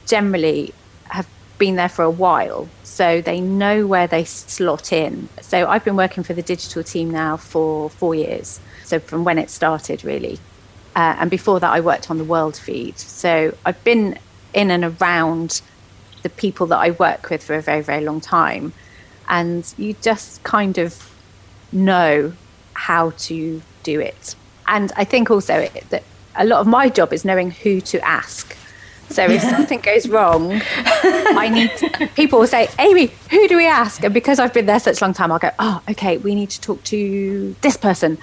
[0.08, 0.74] generally
[1.10, 1.28] have
[1.60, 5.30] been there for a while, so they know where they slot in.
[5.42, 8.60] So I've been working for the digital team now for four years.
[8.84, 10.40] So from when it started, really.
[10.98, 12.98] Uh, and before that, I worked on the world feed.
[12.98, 14.18] So I've been
[14.56, 15.62] in and around
[16.24, 18.74] the people that I work with for a very, very long time.
[19.30, 21.14] And you just kind of
[21.72, 22.34] know
[22.74, 24.36] how to do it.
[24.68, 26.04] And I think also it, that
[26.36, 28.58] a lot of my job is knowing who to ask.
[29.10, 33.68] So if something goes wrong, I need to, people will say, Amy, who do we
[33.68, 34.04] ask?
[34.04, 36.50] And because I've been there such a long time, I'll go, oh, okay, we need
[36.50, 38.18] to talk to this person.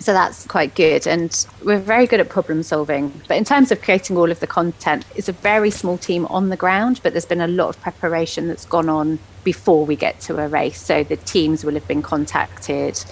[0.00, 1.06] So that's quite good.
[1.06, 3.12] And we're very good at problem solving.
[3.28, 6.48] But in terms of creating all of the content, it's a very small team on
[6.48, 10.18] the ground, but there's been a lot of preparation that's gone on before we get
[10.20, 10.80] to a race.
[10.80, 13.04] So the teams will have been contacted,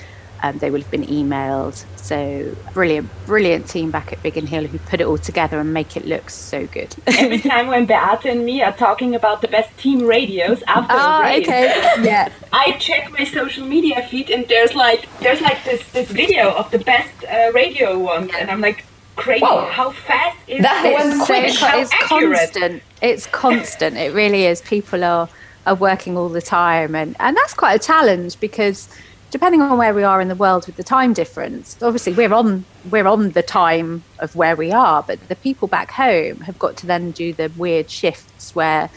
[0.42, 1.84] um, they will have been emailed.
[1.96, 5.96] So brilliant, brilliant team back at Biggin Hill who put it all together and make
[5.96, 6.94] it look so good.
[7.06, 11.20] Every time when Beate and me are talking about the best team radios after Ah,
[11.20, 11.66] a race, okay.
[12.02, 12.30] Yeah.
[12.52, 16.70] I check my social media feed and there's like there's like this this video of
[16.70, 18.84] the best uh, radio ones, and I'm like
[19.16, 19.42] crazy.
[19.42, 19.66] Wow.
[19.70, 21.54] How fast is That went so quick.
[21.56, 22.38] How it's accurate.
[22.38, 22.82] constant.
[23.02, 23.96] It's constant.
[23.96, 24.60] It really is.
[24.62, 25.28] People are
[25.66, 28.88] are working all the time, and and that's quite a challenge because
[29.30, 32.64] depending on where we are in the world with the time difference, obviously we're on
[32.90, 36.76] we're on the time of where we are, but the people back home have got
[36.78, 38.88] to then do the weird shifts where.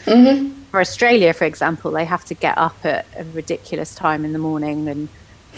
[0.70, 4.38] For Australia, for example, they have to get up at a ridiculous time in the
[4.38, 5.08] morning and,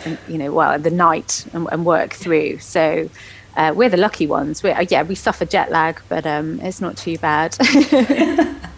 [0.05, 2.59] and you know, well, the night and, and work through.
[2.59, 3.09] So
[3.57, 4.65] uh, we're the lucky ones.
[4.65, 7.57] We're, yeah, we suffer jet lag, but um, it's not too bad.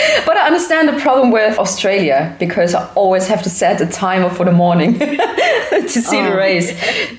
[0.26, 4.30] But I understand the problem with Australia because I always have to set a timer
[4.30, 6.70] for the morning to see the race.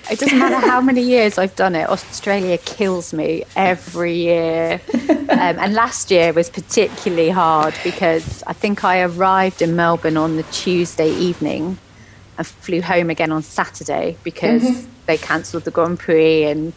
[0.09, 1.89] it doesn't matter how many years I've done it.
[1.89, 4.81] Australia kills me every year.
[5.09, 10.37] Um, and last year was particularly hard because I think I arrived in Melbourne on
[10.37, 11.77] the Tuesday evening
[12.37, 16.45] and flew home again on Saturday because they cancelled the Grand Prix.
[16.45, 16.73] And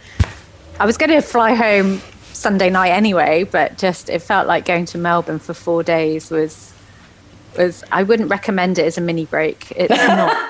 [0.81, 2.01] I was going to fly home
[2.35, 6.71] Sunday night anyway, but just it felt like going to Melbourne for four days was.
[7.57, 9.73] Was I wouldn't recommend it as a mini break.
[9.77, 10.49] It's not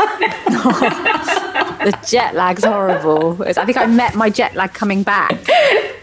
[1.84, 3.34] the jet lag's horrible.
[3.34, 5.36] Was- I think I met my jet lag coming back.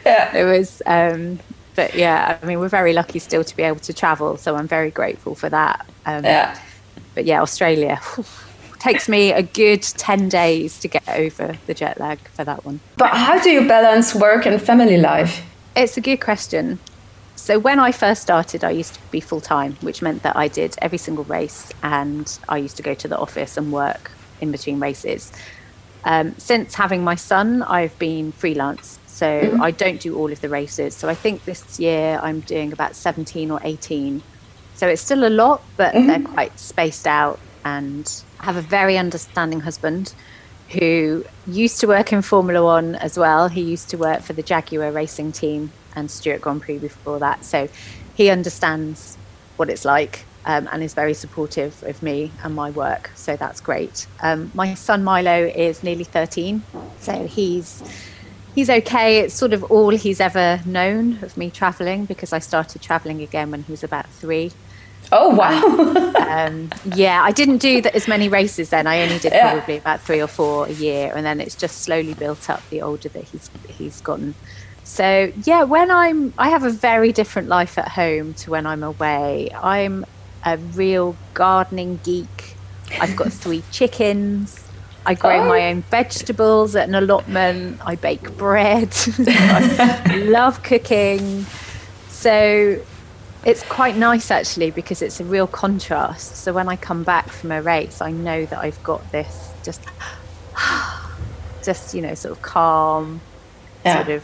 [0.05, 0.35] Yeah.
[0.35, 1.39] It was, um,
[1.75, 4.67] but yeah, I mean, we're very lucky still to be able to travel, so I'm
[4.67, 5.85] very grateful for that.
[6.05, 6.57] Um, Yeah.
[7.15, 7.99] But yeah, Australia
[8.79, 12.79] takes me a good 10 days to get over the jet lag for that one.
[12.97, 15.41] But how do you balance work and family life?
[15.75, 16.79] It's a good question.
[17.38, 20.49] So when I first started, I used to be full time, which meant that I
[20.49, 24.51] did every single race, and I used to go to the office and work in
[24.51, 25.31] between races.
[26.03, 30.49] Um, since having my son, I've been freelance, so I don't do all of the
[30.49, 30.93] races.
[30.93, 34.21] So I think this year I'm doing about 17 or 18.
[34.75, 37.39] So it's still a lot, but they're quite spaced out.
[37.63, 40.13] And I have a very understanding husband
[40.71, 43.47] who used to work in Formula One as well.
[43.47, 47.43] He used to work for the Jaguar racing team and Stuart Grand Prix before that.
[47.43, 47.67] So
[48.15, 49.17] he understands
[49.57, 53.12] what it's like um, and is very supportive of me and my work.
[53.15, 54.07] So that's great.
[54.21, 56.63] Um, my son Milo is nearly 13.
[56.99, 57.84] So he's.
[58.53, 59.19] He's okay.
[59.19, 63.49] It's sort of all he's ever known of me traveling because I started traveling again
[63.49, 64.51] when he was about three.
[65.12, 66.08] Oh, wow.
[66.32, 68.88] Um, yeah, I didn't do that as many races then.
[68.88, 69.52] I only did Yeah.
[69.52, 72.82] probably about three or four a year, and then it's just slowly built up the
[72.82, 74.34] older that he's he's gotten.
[74.86, 78.82] So yeah, when I'm, I have a very different life at home to when I'm
[78.82, 79.50] away.
[79.62, 80.06] I'm
[80.45, 82.56] a real gardening geek.
[83.02, 84.63] I've got three chickens.
[85.06, 87.82] I grow my own vegetables at an allotment.
[87.86, 88.89] I bake bread.
[89.19, 91.45] I love cooking.
[92.08, 92.82] So
[93.43, 96.38] it's quite nice actually because it's a real contrast.
[96.38, 99.82] So when I come back from a race, I know that I've got this just,
[101.63, 103.21] just you know, sort of calm
[103.84, 104.04] Yeah.
[104.04, 104.23] sort of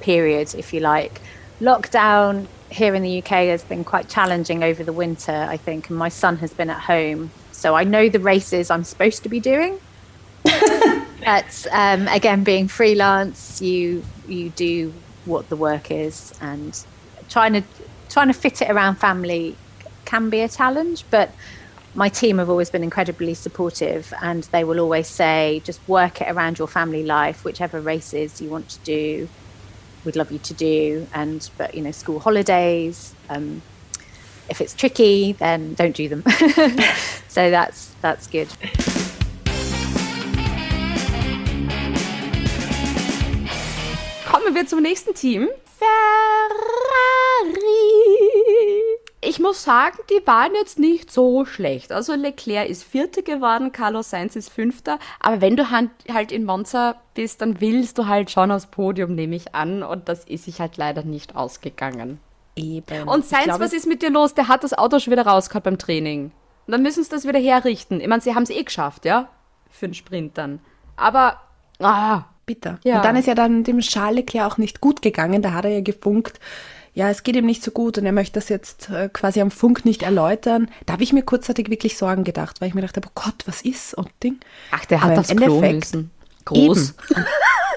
[0.00, 1.20] period, if you like.
[1.60, 5.98] Lockdown here in the UK has been quite challenging over the winter, I think, and
[5.98, 9.40] my son has been at home, so I know the races I'm supposed to be
[9.40, 9.78] doing.
[10.44, 14.92] but um, again, being freelance, you you do
[15.24, 16.78] what the work is, and
[17.28, 17.62] trying to
[18.12, 19.56] trying to fit it around family
[20.04, 21.04] can be a challenge.
[21.10, 21.30] But
[21.94, 26.28] my team have always been incredibly supportive, and they will always say, just work it
[26.30, 29.28] around your family life, whichever races you want to do.
[30.04, 33.14] We'd love you to do, and but you know, school holidays.
[33.30, 33.62] Um,
[34.48, 36.24] if it's tricky, then don't do them.
[37.28, 38.48] so that's that's good.
[44.26, 45.48] Kommen wir zum nächsten Team.
[45.78, 46.72] Ferrari.
[49.24, 51.92] Ich muss sagen, die waren jetzt nicht so schlecht.
[51.92, 54.98] Also Leclerc ist Vierter geworden, Carlos Sainz ist Fünfter.
[55.20, 59.36] Aber wenn du halt in Monza bist, dann willst du halt schon aufs Podium, nehme
[59.36, 59.84] ich an.
[59.84, 62.18] Und das ist sich halt leider nicht ausgegangen.
[62.56, 63.08] Eben.
[63.08, 64.34] Und Sainz, glaube, was ist mit dir los?
[64.34, 66.32] Der hat das Auto schon wieder rausgehauen beim Training.
[66.66, 68.00] Und dann müssen sie das wieder herrichten.
[68.00, 69.28] Ich meine, sie haben es eh geschafft, ja?
[69.70, 70.58] Für den Sprint dann.
[70.96, 71.40] Aber,
[71.78, 72.80] ah, Bitter.
[72.82, 72.96] Ja.
[72.96, 75.42] Und dann ist ja dann dem Charles Leclerc auch nicht gut gegangen.
[75.42, 76.40] Da hat er ja gefunkt,
[76.94, 79.50] ja, es geht ihm nicht so gut und er möchte das jetzt äh, quasi am
[79.50, 80.70] Funk nicht erläutern.
[80.86, 83.62] Da habe ich mir kurzzeitig wirklich Sorgen gedacht, weil ich mir dachte, oh Gott, was
[83.62, 84.38] ist und Ding.
[84.70, 86.10] ach, der Aber hat im aufs Klo Endeffekt- müssen.
[86.44, 86.94] Groß.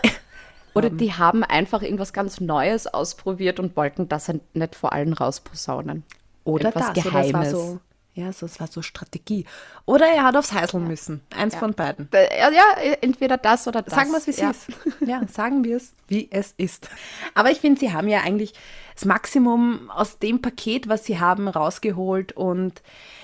[0.74, 5.14] Oder die haben einfach irgendwas ganz Neues ausprobiert und wollten das halt nicht vor allen
[5.14, 6.04] rausposaunen.
[6.44, 7.52] Oder etwas das, oder es war Geheimes.
[7.52, 7.80] so,
[8.14, 9.46] ja, so, es war so Strategie.
[9.86, 11.22] Oder er hat aufs Heißeln müssen.
[11.36, 12.10] Eins von beiden.
[12.12, 13.94] Äh, Ja, ja, entweder das oder das.
[13.94, 14.52] Sagen wir es, wie es ja.
[14.52, 14.68] ist.
[15.00, 16.90] Ja, sagen wir es, wie es ist.
[17.34, 18.54] Aber ich finde, sie haben ja eigentlich
[18.96, 22.32] das Maximum aus dem Paket, was sie haben, rausgeholt.
[22.32, 22.82] Und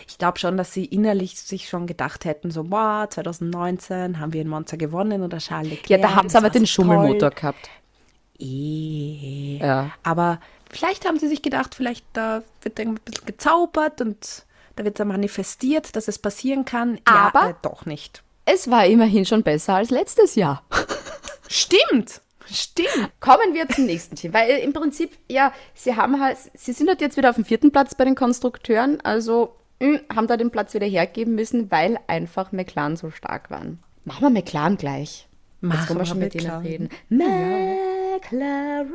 [0.08, 4.42] ich glaube schon, dass sie innerlich sich schon gedacht hätten, so, wow, 2019 haben wir
[4.42, 6.02] in Monza gewonnen oder Charles Leclerc.
[6.02, 7.40] Ja, da haben sie aber den Schummelmotor toll.
[7.40, 7.70] gehabt.
[8.40, 9.58] Eh.
[9.62, 9.92] Ja.
[10.04, 14.84] Aber vielleicht haben sie sich gedacht, vielleicht da wird irgendwie ein bisschen gezaubert und da
[14.86, 17.00] wird da manifestiert, dass es passieren kann.
[17.06, 18.24] Aber- ja, äh, doch nicht.
[18.46, 20.64] Es war immerhin schon besser als letztes Jahr.
[21.48, 22.22] Stimmt.
[22.52, 23.12] Stimmt.
[23.20, 27.02] Kommen wir zum nächsten Team, weil im Prinzip, ja, sie haben halt, sie sind halt
[27.02, 30.74] jetzt wieder auf dem vierten Platz bei den Konstrukteuren, also mh, haben da den Platz
[30.74, 33.80] wieder hergeben müssen, weil einfach McLaren so stark waren.
[34.04, 35.28] Machen wir McLaren gleich.
[35.62, 36.90] Machen wir schon wir mit denen reden.
[37.10, 38.88] McLaren.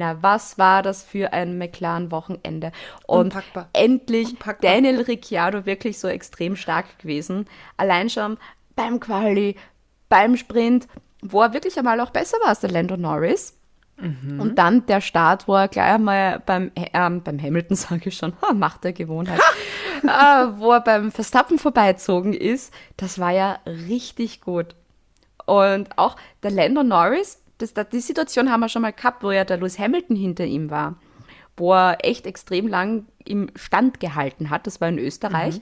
[0.00, 2.72] Na, was war das für ein McLaren-Wochenende?
[3.06, 3.68] Und Unpackbar.
[3.74, 4.72] endlich Unpackbar.
[4.72, 7.46] Daniel Ricciardo wirklich so extrem stark gewesen.
[7.76, 8.38] Allein schon
[8.74, 9.56] beim Quali,
[10.08, 10.88] beim Sprint,
[11.20, 13.58] wo er wirklich einmal auch besser war als der Lando Norris.
[14.38, 18.32] Und dann der Start, wo er gleich einmal beim, ähm, beim Hamilton, sage ich schon,
[18.54, 19.38] Macht der Gewohnheit,
[20.02, 24.74] äh, wo er beim Verstappen vorbeizogen ist, das war ja richtig gut.
[25.44, 29.44] Und auch der Lando Norris, das, die Situation haben wir schon mal gehabt, wo ja
[29.44, 30.96] der Lewis Hamilton hinter ihm war,
[31.56, 34.66] wo er echt extrem lang im Stand gehalten hat.
[34.66, 35.60] Das war in Österreich.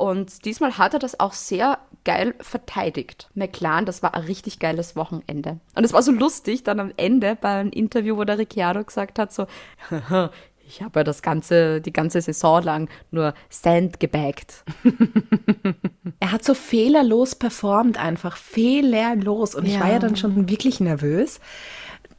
[0.00, 3.28] Und diesmal hat er das auch sehr geil verteidigt.
[3.34, 5.60] McLaren, das war ein richtig geiles Wochenende.
[5.74, 9.18] Und es war so lustig dann am Ende bei einem Interview, wo der Ricciardo gesagt
[9.18, 9.46] hat, so,
[10.70, 14.64] ich habe ja das ganze, die ganze Saison lang nur Sand gebaggt.
[16.22, 19.54] Er hat so fehlerlos performt, einfach fehlerlos.
[19.54, 19.80] Und ich Ja.
[19.80, 21.40] war ja dann schon wirklich nervös,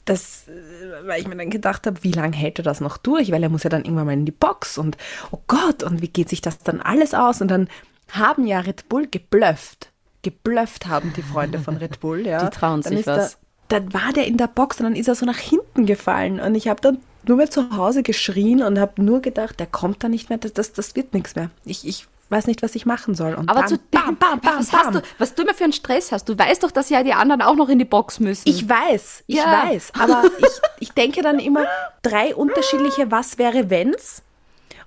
[0.06, 3.32] dass, äh, weil ich mir dann gedacht habe, wie lange hält er das noch durch?
[3.32, 4.98] Weil er muss ja dann irgendwann mal in die Box und
[5.32, 7.42] oh Gott, und wie geht sich das dann alles aus?
[7.42, 7.68] Und dann
[8.10, 9.92] haben ja Red Bull geblufft.
[10.24, 12.44] Geblufft haben die Freunde von Red Bull, ja.
[12.50, 13.38] Die trauen dann sich was.
[13.70, 16.40] Der, dann war der in der Box und dann ist er so nach hinten gefallen.
[16.40, 20.04] Und ich habe dann nur mehr zu Hause geschrien und habe nur gedacht, der kommt
[20.04, 21.50] da nicht mehr, das, das, das wird nichts mehr.
[21.66, 23.34] Ich, ich weiß nicht, was ich machen soll.
[23.34, 24.80] Und Aber bam, zu bam, bam, bam, was, bam.
[24.86, 26.30] Hast du, was du immer für einen Stress hast.
[26.30, 28.48] Du weißt doch, dass ja die anderen auch noch in die Box müssen.
[28.48, 29.70] Ich weiß, ich Ja.
[29.70, 30.48] weiß, aber ich,
[30.80, 31.66] ich denke dann immer
[32.02, 34.24] drei unterschiedliche Was wäre wenns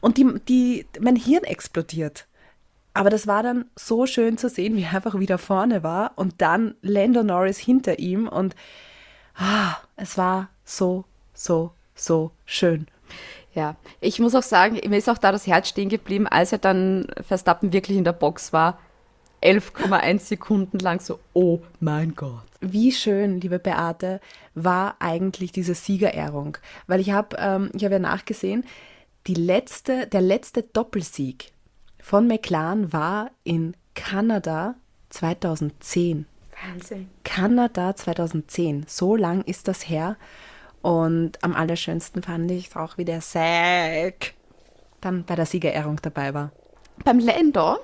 [0.00, 2.26] und die, die, mein Hirn explodiert.
[2.94, 6.40] Aber das war dann so schön zu sehen, wie er einfach wieder vorne war und
[6.40, 8.54] dann Lando Norris hinter ihm und
[9.36, 12.86] ah, es war so, so, so schön.
[13.54, 16.58] Ja, ich muss auch sagen, mir ist auch da das Herz stehen geblieben, als er
[16.58, 18.78] dann Verstappen wirklich in der Box war.
[19.42, 22.42] 11,1 Sekunden lang so, oh mein Gott.
[22.60, 24.20] Wie schön, liebe Beate,
[24.54, 26.56] war eigentlich diese Siegerehrung.
[26.86, 28.64] Weil ich habe ähm, ich hab ja nachgesehen,
[29.26, 31.52] die letzte, der letzte Doppelsieg
[32.00, 34.74] von McLaren war in Kanada
[35.10, 36.26] 2010.
[36.66, 37.08] Wahnsinn.
[37.24, 38.84] Kanada 2010.
[38.88, 40.16] So lang ist das her.
[40.84, 44.34] Und am allerschönsten fand ich es auch, wie der Zack
[45.00, 46.52] dann bei der Siegerehrung dabei war.
[47.04, 47.78] Beim Lando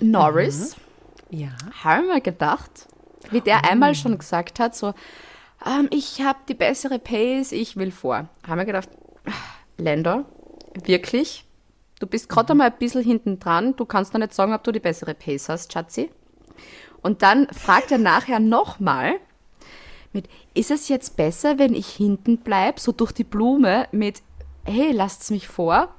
[0.00, 0.76] Norris
[1.30, 1.48] Ja.
[1.82, 2.86] haben wir gedacht,
[3.30, 4.92] wie der einmal schon gesagt hat, so,
[5.64, 8.28] ähm, ich habe die bessere Pace, ich will vor.
[8.46, 8.90] Haben wir gedacht,
[9.78, 10.26] Lando,
[10.84, 11.46] wirklich?
[11.98, 14.70] Du bist gerade einmal ein bisschen hinten dran, du kannst noch nicht sagen, ob du
[14.70, 16.10] die bessere Pace hast, Schatzi.
[17.00, 19.14] Und dann fragt er nachher nochmal
[20.14, 24.22] mit, ist es jetzt besser, wenn ich hinten bleibe, so durch die Blume mit,
[24.64, 25.94] hey, lasst's mich vor?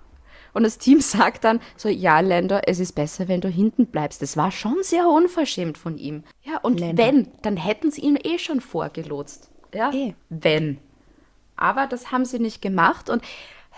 [0.53, 4.21] Und das Team sagt dann so, ja, Lando, es ist besser, wenn du hinten bleibst.
[4.21, 6.23] Das war schon sehr unverschämt von ihm.
[6.43, 6.97] Ja, und Lando.
[7.03, 9.49] wenn, dann hätten sie ihn eh schon vorgelotst.
[9.73, 10.13] Ja, Eh.
[10.29, 10.79] wenn.
[11.57, 13.21] Aber das haben sie nicht gemacht und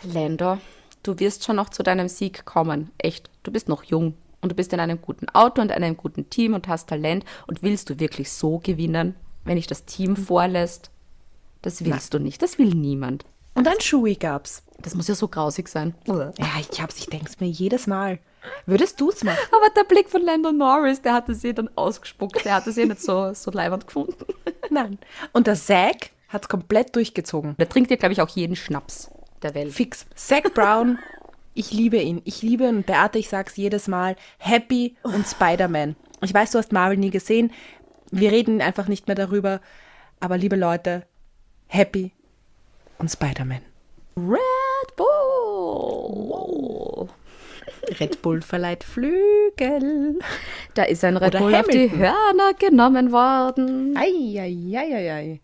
[0.03, 0.59] Lando,
[1.03, 2.91] du wirst schon noch zu deinem Sieg kommen.
[2.99, 6.29] Echt, du bist noch jung und du bist in einem guten Auto und einem guten
[6.29, 9.15] Team und hast Talent und willst du wirklich so gewinnen,
[9.47, 10.91] wenn ich das Team vorlässt?
[11.61, 13.25] Das willst du nicht, das will niemand.
[13.55, 14.63] Und ein Shui gab's.
[14.79, 15.95] Das muss ja so grausig sein.
[16.05, 18.19] Ja, ich hab's, ich denk's mir jedes Mal.
[18.65, 19.39] Würdest du's machen?
[19.51, 22.45] Aber der Blick von Lando Norris, der hat es eh dann ausgespuckt.
[22.45, 24.25] Der hat es eh nicht so, so leibend gefunden.
[24.69, 24.99] Nein.
[25.33, 27.55] Und der Zack hat's komplett durchgezogen.
[27.57, 29.09] Der trinkt ja, glaube ich, auch jeden Schnaps
[29.41, 29.73] der Welt.
[29.73, 30.05] Fix.
[30.15, 30.99] Zack Brown,
[31.53, 32.21] ich liebe ihn.
[32.25, 32.83] Ich liebe ihn.
[32.83, 34.15] Beate, ich sag's jedes Mal.
[34.37, 35.95] Happy und Spider-Man.
[36.21, 37.51] Ich weiß, du hast Marvel nie gesehen.
[38.11, 39.61] Wir reden einfach nicht mehr darüber.
[40.19, 41.05] Aber liebe Leute,
[41.67, 42.11] Happy
[42.97, 43.61] und Spider-Man.
[44.17, 47.07] Red Bull.
[47.99, 50.19] Red Bull verleiht Flügel.
[50.73, 51.99] Da ist ein Red Oder Bull auf die Hamilton.
[51.99, 53.95] Hörner genommen worden.
[53.95, 55.39] Eieieiei.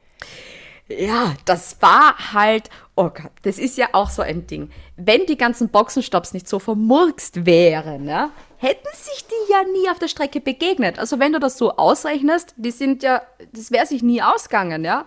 [0.90, 4.70] Ja, das war halt, oh Gott, das ist ja auch so ein Ding.
[4.98, 8.32] Wenn die ganzen Boxenstopps nicht so vermurkst wären, ja,
[8.64, 10.98] hätten sich die ja nie auf der Strecke begegnet.
[10.98, 15.04] Also wenn du das so ausrechnest, die sind ja, das wäre sich nie ausgegangen, ja.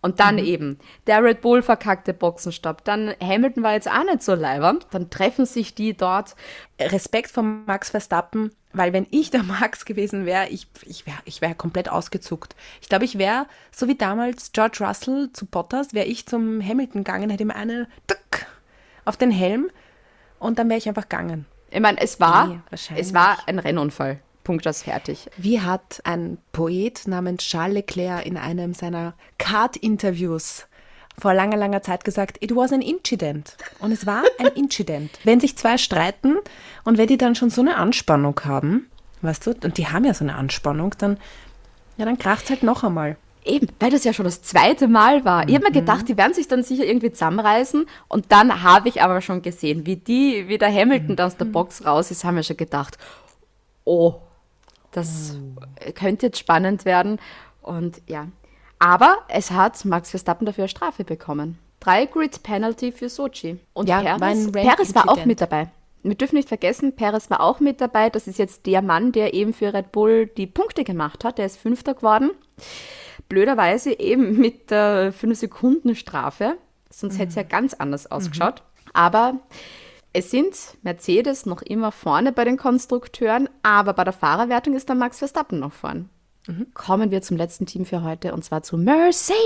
[0.00, 0.78] Und dann eben
[1.08, 5.46] der Red Bull verkackte Boxenstopp, dann Hamilton war jetzt auch nicht so leibernd, dann treffen
[5.46, 6.36] sich die dort.
[6.80, 11.40] Respekt von Max Verstappen, weil wenn ich der Max gewesen wäre, ich, ich wäre ich
[11.40, 12.54] wär komplett ausgezuckt.
[12.80, 17.02] Ich glaube, ich wäre, so wie damals George Russell zu Bottas, wäre ich zum Hamilton
[17.02, 17.88] gegangen, hätte ihm eine
[19.04, 19.70] auf den Helm
[20.38, 21.46] und dann wäre ich einfach gegangen.
[21.72, 22.60] Ich meine, es war, Nee,
[22.96, 24.20] es war ein Rennunfall.
[24.44, 25.28] Punkt aus fertig.
[25.36, 30.66] Wie hat ein Poet namens Charles Leclerc in einem seiner Kart-Interviews
[31.18, 33.56] vor langer, langer Zeit gesagt, it was an incident.
[33.78, 35.10] Und es war ein Incident.
[35.24, 36.36] Wenn sich zwei streiten
[36.84, 40.14] und wenn die dann schon so eine Anspannung haben, weißt du, und die haben ja
[40.14, 41.18] so eine Anspannung, dann,
[41.96, 43.16] ja, dann kracht halt noch einmal.
[43.44, 45.48] Eben, weil das ja schon das zweite Mal war.
[45.48, 47.86] Ich habe mir gedacht, die werden sich dann sicher irgendwie zusammenreißen.
[48.06, 51.46] Und dann habe ich aber schon gesehen, wie die, wie der Hamilton da aus der
[51.46, 52.98] Box raus ist, haben wir schon gedacht,
[53.84, 54.14] oh,
[54.92, 55.38] das
[55.94, 57.18] könnte jetzt spannend werden.
[57.62, 58.28] Und ja.
[58.78, 61.58] Aber es hat Max Verstappen dafür eine Strafe bekommen.
[61.80, 63.58] Drei Grid Penalty für Sochi.
[63.72, 65.68] Und Ja, Perez, Perez war auch mit dabei.
[66.04, 68.10] Wir dürfen nicht vergessen, Perez war auch mit dabei.
[68.10, 71.38] Das ist jetzt der Mann, der eben für Red Bull die Punkte gemacht hat.
[71.38, 72.30] Der ist Fünfter geworden
[73.28, 76.56] blöderweise eben mit der 5-Sekunden-Strafe.
[76.90, 78.62] Sonst hätte es ja ganz anders ausgeschaut.
[78.92, 79.40] Aber
[80.12, 84.96] es sind Mercedes noch immer vorne bei den Konstrukteuren, aber bei der Fahrerwertung ist der
[84.96, 86.10] Max Verstappen noch vorn.
[86.74, 89.36] Kommen wir zum letzten Team für heute und zwar zu Mercedes.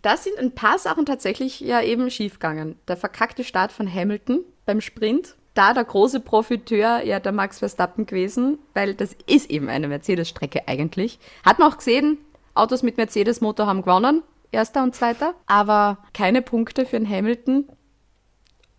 [0.00, 2.76] Da sind ein paar Sachen tatsächlich ja eben schiefgegangen.
[2.86, 5.34] Der verkackte Start von Hamilton beim Sprint.
[5.60, 10.66] Da der große Profiteur ja der Max Verstappen gewesen, weil das ist eben eine Mercedes-Strecke
[10.66, 11.18] eigentlich.
[11.44, 12.16] Hat man auch gesehen,
[12.54, 17.68] Autos mit Mercedes-Motor haben gewonnen, erster und zweiter, aber keine Punkte für den Hamilton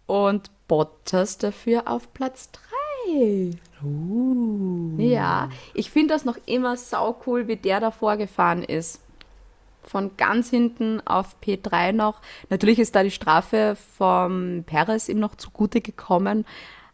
[0.08, 2.50] und Bottas dafür auf Platz
[3.14, 3.52] 3.
[4.98, 9.02] Ja, ich finde das noch immer sau cool, wie der da vorgefahren ist.
[9.84, 12.22] Von ganz hinten auf P3 noch.
[12.50, 16.46] Natürlich ist da die Strafe vom Perez ihm noch zugute gekommen,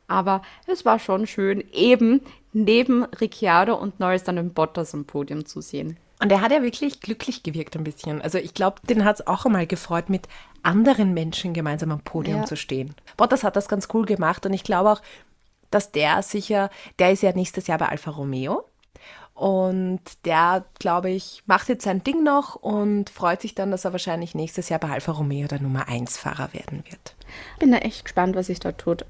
[0.08, 2.22] aber es war schon schön, eben
[2.54, 5.98] neben Ricciardo und Norris dann den Bottas am Podium zu sehen.
[6.20, 8.22] Und er hat ja wirklich glücklich gewirkt ein bisschen.
[8.22, 10.28] Also ich glaube, den hat es auch einmal gefreut, mit
[10.64, 12.46] anderen Menschen gemeinsam am Podium Ja.
[12.46, 12.96] zu stehen.
[13.18, 15.02] Bottas hat das ganz cool gemacht und ich glaube auch,
[15.70, 18.64] dass der sicher, der ist ja nächstes Jahr bei Alfa Romeo
[19.38, 23.92] und der, glaube ich, macht jetzt sein Ding noch und freut sich dann, dass er
[23.92, 27.16] wahrscheinlich nächstes Jahr bei Alfa Romeo der Nummer 1 Fahrer werden wird.
[27.60, 29.06] Bin da echt gespannt, was sich da tut.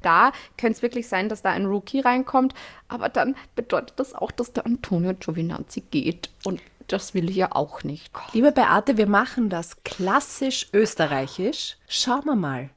[0.00, 2.54] Da könnte es wirklich sein, dass da ein Rookie reinkommt,
[2.88, 6.30] aber dann bedeutet das auch, dass der Antonio Giovinazzi geht.
[6.42, 8.10] Und das will ich ja auch nicht.
[8.32, 11.76] Liebe Beate, wir machen das klassisch österreichisch.
[11.86, 12.70] Schauen wir mal.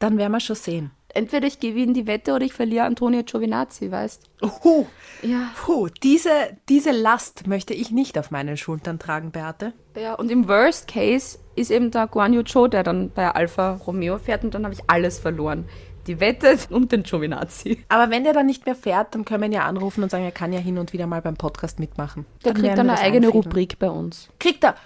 [0.00, 0.90] Dann werden wir schon sehen.
[1.16, 4.86] Entweder ich gewinne die Wette oder ich verliere Antonio Giovinazzi, weißt Puh,
[5.22, 5.50] Ja.
[5.64, 6.30] puh, diese,
[6.68, 9.72] diese Last möchte ich nicht auf meinen Schultern tragen, Beate.
[9.96, 13.80] Ja, und im Worst Case ist eben der Guan Yu Zhou, der dann bei Alfa
[13.86, 15.64] Romeo fährt und dann habe ich alles verloren.
[16.06, 17.82] Die Wette und den Giovinazzi.
[17.88, 20.22] Aber wenn der dann nicht mehr fährt, dann können wir ihn ja anrufen und sagen,
[20.24, 22.26] er kann ja hin und wieder mal beim Podcast mitmachen.
[22.44, 23.44] Der Dann kriegt dann eine eigene einfädeln.
[23.44, 24.28] Rubrik bei uns.
[24.38, 24.76] Kriegt er.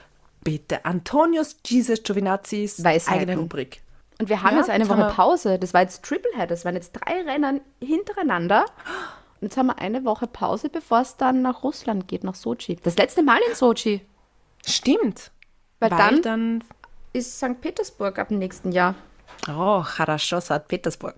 [0.42, 3.20] Bitte, Antonius Jesus Giovinazzis Weisheiten.
[3.28, 3.82] eigene Rubrik.
[4.19, 5.59] Und wir haben Ja, jetzt eine jetzt haben Woche wir- Pause.
[5.59, 6.49] Das war jetzt Triplehead.
[6.49, 8.61] Das waren jetzt drei Rennen hintereinander.
[9.41, 12.77] Und jetzt haben wir eine Woche Pause, bevor es dann nach Russland geht, nach Sochi.
[12.83, 14.05] Das letzte Mal in Sochi.
[14.65, 15.31] Stimmt.
[15.79, 16.63] Weil, dann, dann
[17.13, 17.59] ist St.
[17.59, 18.95] Petersburg ab dem nächsten Jahr.
[19.49, 20.67] Oh, Хорошо, St.
[20.67, 21.15] Petersburg.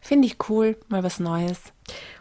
[0.00, 1.58] Finde ich cool, mal was Neues.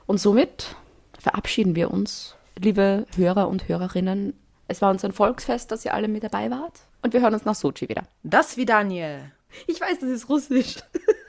[0.05, 0.75] Und somit
[1.19, 4.33] verabschieden wir uns, liebe Hörer und Hörerinnen.
[4.67, 6.79] Es war uns ein Volksfest, dass ihr alle mit dabei wart.
[7.03, 8.03] Und wir hören uns nach Sochi wieder.
[8.23, 9.31] Das wie Daniel.
[9.66, 10.76] Ich weiß, das ist russisch.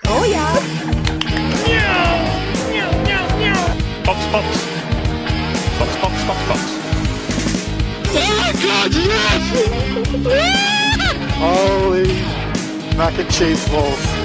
[0.08, 0.48] Oh ja.
[4.04, 4.46] Fox, Fox.
[5.78, 6.60] Fox, Fox, Fox, Fox.
[11.40, 12.08] Holy
[12.98, 14.21] mac and cheese balls.